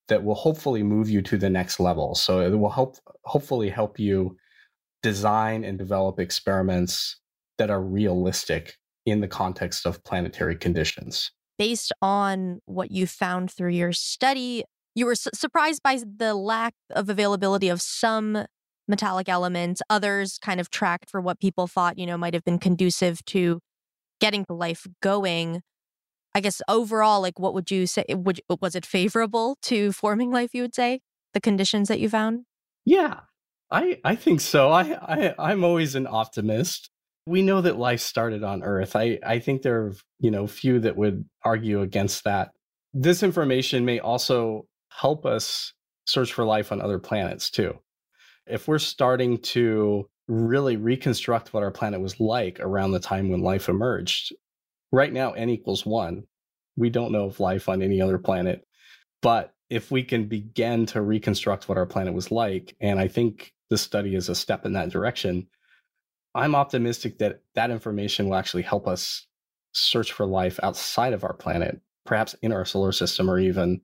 that 0.08 0.24
will 0.24 0.34
hopefully 0.34 0.82
move 0.82 1.08
you 1.08 1.22
to 1.22 1.36
the 1.36 1.50
next 1.50 1.80
level. 1.80 2.14
So 2.14 2.40
it 2.40 2.50
will 2.50 2.70
help 2.70 2.96
hopefully 3.24 3.70
help 3.70 3.98
you 3.98 4.36
design 5.02 5.64
and 5.64 5.78
develop 5.78 6.18
experiments 6.18 7.20
that 7.58 7.70
are 7.70 7.82
realistic 7.82 8.74
in 9.06 9.20
the 9.20 9.28
context 9.28 9.86
of 9.86 10.02
planetary 10.04 10.56
conditions. 10.56 11.30
Based 11.58 11.92
on 12.02 12.60
what 12.64 12.90
you 12.90 13.06
found 13.06 13.50
through 13.50 13.70
your 13.70 13.92
study, 13.92 14.64
you 14.94 15.06
were 15.06 15.14
su- 15.14 15.30
surprised 15.34 15.82
by 15.82 16.00
the 16.16 16.34
lack 16.34 16.74
of 16.90 17.08
availability 17.08 17.68
of 17.68 17.80
some 17.80 18.46
metallic 18.88 19.28
elements. 19.28 19.82
Others 19.90 20.38
kind 20.38 20.60
of 20.60 20.70
tracked 20.70 21.10
for 21.10 21.20
what 21.20 21.40
people 21.40 21.66
thought, 21.66 21.98
you 21.98 22.06
know, 22.06 22.16
might 22.16 22.34
have 22.34 22.44
been 22.44 22.58
conducive 22.58 23.24
to 23.26 23.60
getting 24.20 24.44
life 24.48 24.86
going. 25.02 25.62
I 26.34 26.40
guess 26.40 26.60
overall, 26.68 27.20
like, 27.20 27.38
what 27.38 27.54
would 27.54 27.70
you 27.70 27.86
say? 27.86 28.04
Eh, 28.08 28.14
would, 28.14 28.40
was 28.60 28.74
it 28.74 28.84
favorable 28.84 29.56
to 29.62 29.92
forming 30.02 30.30
life, 30.30 30.54
you 30.54 30.62
would 30.62 30.74
say, 30.74 31.00
the 31.32 31.40
conditions 31.40 31.88
that 31.88 32.00
you 32.00 32.08
found? 32.08 32.44
Yeah, 32.84 33.20
I, 33.70 34.00
I 34.04 34.16
think 34.16 34.40
so. 34.40 34.70
I, 34.70 34.92
I, 34.92 35.34
I'm 35.38 35.64
always 35.64 35.94
an 35.94 36.06
optimist. 36.06 36.90
We 37.26 37.40
know 37.40 37.62
that 37.62 37.78
life 37.78 38.00
started 38.00 38.44
on 38.44 38.62
Earth. 38.62 38.94
I, 38.96 39.18
I 39.24 39.38
think 39.38 39.62
there 39.62 39.80
are, 39.80 39.94
you 40.20 40.30
know, 40.30 40.46
few 40.46 40.80
that 40.80 40.96
would 40.96 41.24
argue 41.42 41.80
against 41.80 42.24
that. 42.24 42.50
This 42.92 43.22
information 43.22 43.86
may 43.86 43.98
also 43.98 44.66
help 44.90 45.24
us 45.24 45.72
search 46.06 46.34
for 46.34 46.44
life 46.44 46.70
on 46.70 46.82
other 46.82 46.98
planets 46.98 47.50
too 47.50 47.78
if 48.46 48.68
we're 48.68 48.78
starting 48.78 49.38
to 49.38 50.08
really 50.28 50.76
reconstruct 50.76 51.52
what 51.52 51.62
our 51.62 51.70
planet 51.70 52.00
was 52.00 52.18
like 52.20 52.60
around 52.60 52.92
the 52.92 53.00
time 53.00 53.28
when 53.28 53.42
life 53.42 53.68
emerged, 53.68 54.34
right 54.92 55.12
now, 55.12 55.32
n 55.32 55.50
equals 55.50 55.84
one. 55.84 56.24
We 56.76 56.90
don't 56.90 57.12
know 57.12 57.26
of 57.26 57.40
life 57.40 57.68
on 57.68 57.82
any 57.82 58.00
other 58.00 58.18
planet. 58.18 58.66
But 59.22 59.54
if 59.70 59.90
we 59.90 60.02
can 60.02 60.26
begin 60.26 60.86
to 60.86 61.00
reconstruct 61.00 61.68
what 61.68 61.78
our 61.78 61.86
planet 61.86 62.14
was 62.14 62.30
like, 62.30 62.74
and 62.80 62.98
I 62.98 63.08
think 63.08 63.52
this 63.70 63.82
study 63.82 64.14
is 64.14 64.28
a 64.28 64.34
step 64.34 64.66
in 64.66 64.72
that 64.74 64.90
direction, 64.90 65.46
I'm 66.34 66.54
optimistic 66.54 67.18
that 67.18 67.42
that 67.54 67.70
information 67.70 68.28
will 68.28 68.36
actually 68.36 68.62
help 68.62 68.88
us 68.88 69.26
search 69.72 70.12
for 70.12 70.26
life 70.26 70.58
outside 70.62 71.12
of 71.12 71.24
our 71.24 71.32
planet, 71.32 71.80
perhaps 72.04 72.34
in 72.42 72.52
our 72.52 72.64
solar 72.64 72.92
system 72.92 73.30
or 73.30 73.38
even 73.38 73.80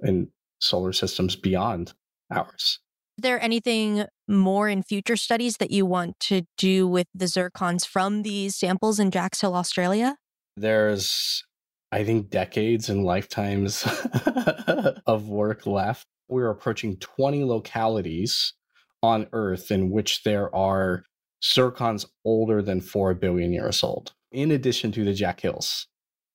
in 0.00 0.28
solar 0.58 0.92
systems 0.92 1.36
beyond 1.36 1.92
ours 2.30 2.80
there 3.18 3.42
anything 3.42 4.06
more 4.28 4.68
in 4.68 4.82
future 4.82 5.16
studies 5.16 5.56
that 5.58 5.70
you 5.70 5.84
want 5.86 6.18
to 6.20 6.42
do 6.56 6.86
with 6.86 7.06
the 7.14 7.26
zircons 7.26 7.86
from 7.86 8.22
these 8.22 8.56
samples 8.56 8.98
in 8.98 9.10
Jacks 9.10 9.40
Hill, 9.40 9.54
Australia? 9.54 10.16
There's, 10.56 11.44
I 11.90 12.04
think, 12.04 12.30
decades 12.30 12.88
and 12.88 13.04
lifetimes 13.04 13.86
of 15.06 15.28
work 15.28 15.66
left. 15.66 16.06
We're 16.28 16.50
approaching 16.50 16.96
20 16.96 17.44
localities 17.44 18.54
on 19.02 19.26
Earth 19.32 19.70
in 19.70 19.90
which 19.90 20.22
there 20.22 20.54
are 20.54 21.04
zircons 21.42 22.06
older 22.24 22.62
than 22.62 22.80
4 22.80 23.14
billion 23.14 23.52
years 23.52 23.82
old, 23.82 24.12
in 24.30 24.50
addition 24.52 24.92
to 24.92 25.04
the 25.04 25.12
Jack 25.12 25.40
Hills. 25.40 25.88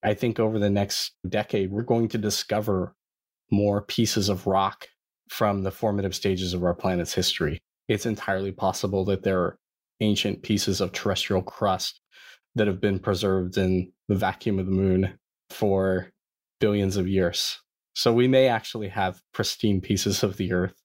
I 0.03 0.13
think 0.13 0.39
over 0.39 0.59
the 0.59 0.69
next 0.69 1.13
decade, 1.27 1.71
we're 1.71 1.81
going 1.81 2.09
to 2.09 2.17
discover 2.17 2.93
more 3.49 3.81
pieces 3.81 4.29
of 4.29 4.45
rock 4.45 4.87
from 5.29 5.63
the 5.63 5.71
formative 5.71 6.15
stages 6.15 6.53
of 6.53 6.63
our 6.63 6.73
planet's 6.73 7.13
history. 7.13 7.59
It's 7.87 8.05
entirely 8.05 8.51
possible 8.51 9.05
that 9.05 9.23
there 9.23 9.39
are 9.41 9.57
ancient 9.99 10.43
pieces 10.43 10.81
of 10.81 10.91
terrestrial 10.91 11.41
crust 11.41 12.01
that 12.55 12.67
have 12.67 12.81
been 12.81 12.99
preserved 12.99 13.57
in 13.57 13.91
the 14.07 14.15
vacuum 14.15 14.59
of 14.59 14.65
the 14.65 14.71
moon 14.71 15.17
for 15.49 16.11
billions 16.59 16.97
of 16.97 17.07
years. 17.07 17.59
So 17.93 18.13
we 18.13 18.27
may 18.27 18.47
actually 18.47 18.89
have 18.89 19.21
pristine 19.33 19.81
pieces 19.81 20.23
of 20.23 20.37
the 20.37 20.51
earth 20.51 20.75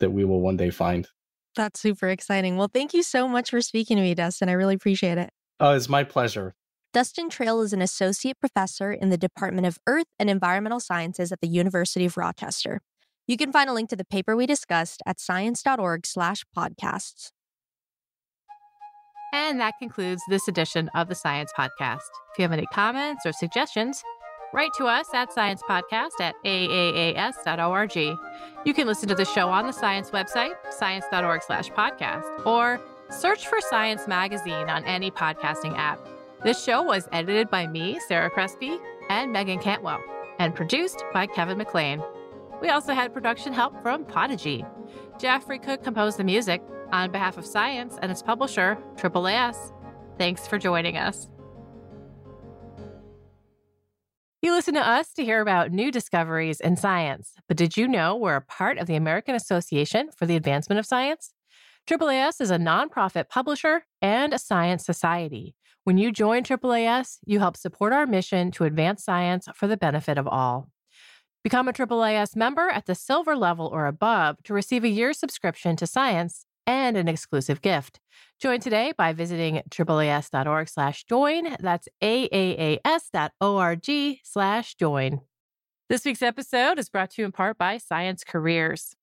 that 0.00 0.10
we 0.10 0.24
will 0.24 0.40
one 0.40 0.56
day 0.56 0.70
find. 0.70 1.08
That's 1.56 1.80
super 1.80 2.08
exciting. 2.08 2.56
Well, 2.56 2.70
thank 2.72 2.94
you 2.94 3.02
so 3.02 3.26
much 3.26 3.50
for 3.50 3.60
speaking 3.60 3.96
to 3.96 4.02
me, 4.02 4.14
Dustin. 4.14 4.48
I 4.48 4.52
really 4.52 4.74
appreciate 4.74 5.18
it. 5.18 5.30
Oh, 5.60 5.74
it's 5.74 5.88
my 5.88 6.04
pleasure. 6.04 6.54
Dustin 6.92 7.28
Trail 7.28 7.60
is 7.60 7.72
an 7.72 7.82
associate 7.82 8.38
professor 8.40 8.92
in 8.92 9.10
the 9.10 9.18
Department 9.18 9.66
of 9.66 9.78
Earth 9.86 10.06
and 10.18 10.30
Environmental 10.30 10.80
Sciences 10.80 11.32
at 11.32 11.40
the 11.40 11.48
University 11.48 12.06
of 12.06 12.16
Rochester. 12.16 12.80
You 13.28 13.36
can 13.36 13.52
find 13.52 13.70
a 13.70 13.74
link 13.74 13.90
to 13.90 13.96
the 13.96 14.04
paper 14.04 14.34
we 14.34 14.46
discussed 14.46 15.00
at 15.06 15.20
science.org/podcasts. 15.20 17.30
And 19.32 19.60
that 19.60 19.74
concludes 19.78 20.20
this 20.28 20.48
edition 20.48 20.90
of 20.94 21.08
the 21.08 21.14
Science 21.14 21.52
Podcast. 21.56 22.08
If 22.32 22.38
you 22.38 22.42
have 22.42 22.52
any 22.52 22.66
comments 22.72 23.24
or 23.26 23.32
suggestions, 23.32 24.02
write 24.54 24.72
to 24.78 24.86
us 24.86 25.06
at 25.12 25.30
sciencepodcast 25.30 26.18
at 26.20 26.34
aaas.org. 26.46 27.96
You 28.64 28.72
can 28.72 28.86
listen 28.86 29.10
to 29.10 29.14
the 29.14 29.26
show 29.26 29.50
on 29.50 29.66
the 29.66 29.72
science 29.72 30.10
website, 30.10 30.54
science.org 30.70 31.42
slash 31.42 31.68
podcast, 31.70 32.46
or 32.46 32.80
search 33.10 33.46
for 33.46 33.60
Science 33.60 34.08
Magazine 34.08 34.70
on 34.70 34.82
any 34.84 35.10
podcasting 35.10 35.76
app. 35.76 35.98
This 36.42 36.64
show 36.64 36.82
was 36.82 37.06
edited 37.12 37.50
by 37.50 37.66
me, 37.66 38.00
Sarah 38.08 38.30
Crespi, 38.30 38.78
and 39.10 39.30
Meagan 39.32 39.58
Cantwell, 39.58 40.00
and 40.38 40.54
produced 40.54 41.04
by 41.12 41.26
Kevin 41.26 41.58
McLean. 41.58 42.02
We 42.60 42.70
also 42.70 42.92
had 42.92 43.14
production 43.14 43.52
help 43.52 43.80
from 43.82 44.04
Podigy. 44.04 44.64
Jeffrey 45.18 45.58
Cook 45.58 45.84
composed 45.84 46.18
the 46.18 46.24
music 46.24 46.62
on 46.92 47.12
behalf 47.12 47.38
of 47.38 47.46
Science 47.46 47.98
and 48.02 48.10
its 48.10 48.22
publisher, 48.22 48.78
AAAS. 48.96 49.72
Thanks 50.18 50.46
for 50.48 50.58
joining 50.58 50.96
us. 50.96 51.28
You 54.42 54.52
listen 54.52 54.74
to 54.74 54.86
us 54.86 55.12
to 55.14 55.24
hear 55.24 55.40
about 55.40 55.72
new 55.72 55.90
discoveries 55.90 56.60
in 56.60 56.76
science, 56.76 57.32
but 57.48 57.56
did 57.56 57.76
you 57.76 57.88
know 57.88 58.16
we're 58.16 58.36
a 58.36 58.40
part 58.40 58.78
of 58.78 58.86
the 58.86 58.94
American 58.94 59.34
Association 59.34 60.10
for 60.16 60.26
the 60.26 60.36
Advancement 60.36 60.78
of 60.78 60.86
Science? 60.86 61.34
AAAS 61.88 62.40
is 62.40 62.50
a 62.50 62.58
nonprofit 62.58 63.28
publisher 63.28 63.84
and 64.00 64.32
a 64.32 64.38
science 64.38 64.84
society. 64.84 65.54
When 65.84 65.98
you 65.98 66.12
join 66.12 66.42
AAAS, 66.42 67.18
you 67.24 67.38
help 67.38 67.56
support 67.56 67.92
our 67.92 68.06
mission 68.06 68.50
to 68.52 68.64
advance 68.64 69.04
science 69.04 69.48
for 69.54 69.66
the 69.66 69.76
benefit 69.76 70.18
of 70.18 70.28
all. 70.28 70.70
Become 71.48 71.68
a 71.68 71.72
AAAS 71.72 72.36
member 72.36 72.68
at 72.68 72.84
the 72.84 72.94
silver 72.94 73.34
level 73.34 73.68
or 73.68 73.86
above 73.86 74.36
to 74.42 74.52
receive 74.52 74.84
a 74.84 74.88
year's 74.90 75.18
subscription 75.18 75.76
to 75.76 75.86
science 75.86 76.44
and 76.66 76.94
an 76.94 77.08
exclusive 77.08 77.62
gift. 77.62 78.00
Join 78.38 78.60
today 78.60 78.92
by 78.98 79.14
visiting 79.14 79.62
AAAS.org 79.70 80.68
slash 80.68 81.04
join. 81.04 81.56
That's 81.58 81.88
AAAS.org 82.02 83.86
slash 84.24 84.74
join. 84.74 85.22
This 85.88 86.04
week's 86.04 86.20
episode 86.20 86.78
is 86.78 86.90
brought 86.90 87.12
to 87.12 87.22
you 87.22 87.24
in 87.24 87.32
part 87.32 87.56
by 87.56 87.78
Science 87.78 88.24
Careers. 88.24 88.94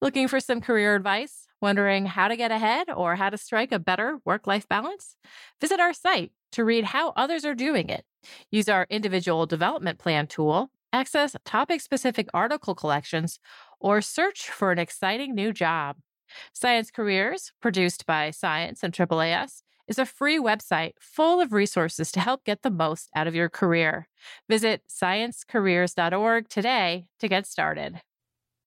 Looking 0.00 0.28
for 0.28 0.38
some 0.38 0.60
career 0.60 0.94
advice? 0.94 1.48
Wondering 1.60 2.06
how 2.06 2.28
to 2.28 2.36
get 2.36 2.52
ahead 2.52 2.86
or 2.94 3.16
how 3.16 3.30
to 3.30 3.36
strike 3.36 3.72
a 3.72 3.80
better 3.80 4.20
work 4.24 4.46
life 4.46 4.68
balance? 4.68 5.16
Visit 5.60 5.80
our 5.80 5.92
site 5.92 6.30
to 6.52 6.64
read 6.64 6.84
how 6.84 7.12
others 7.16 7.44
are 7.44 7.56
doing 7.56 7.88
it. 7.88 8.04
Use 8.52 8.68
our 8.68 8.86
individual 8.88 9.46
development 9.46 9.98
plan 9.98 10.28
tool, 10.28 10.70
access 10.98 11.36
topic 11.44 11.80
specific 11.80 12.28
article 12.34 12.74
collections, 12.74 13.38
or 13.78 14.00
search 14.00 14.50
for 14.50 14.72
an 14.72 14.78
exciting 14.78 15.34
new 15.34 15.52
job. 15.52 15.96
Science 16.52 16.90
Careers, 16.90 17.52
produced 17.62 18.04
by 18.04 18.30
Science 18.30 18.82
and 18.82 18.92
AAAS, 18.92 19.62
is 19.86 19.98
a 19.98 20.04
free 20.04 20.38
website 20.38 20.92
full 21.00 21.40
of 21.40 21.52
resources 21.52 22.12
to 22.12 22.20
help 22.20 22.44
get 22.44 22.62
the 22.62 22.70
most 22.70 23.08
out 23.14 23.26
of 23.26 23.34
your 23.34 23.48
career. 23.48 24.08
Visit 24.48 24.82
sciencecareers.org 24.88 26.48
today 26.48 27.06
to 27.20 27.28
get 27.28 27.46
started. 27.46 28.02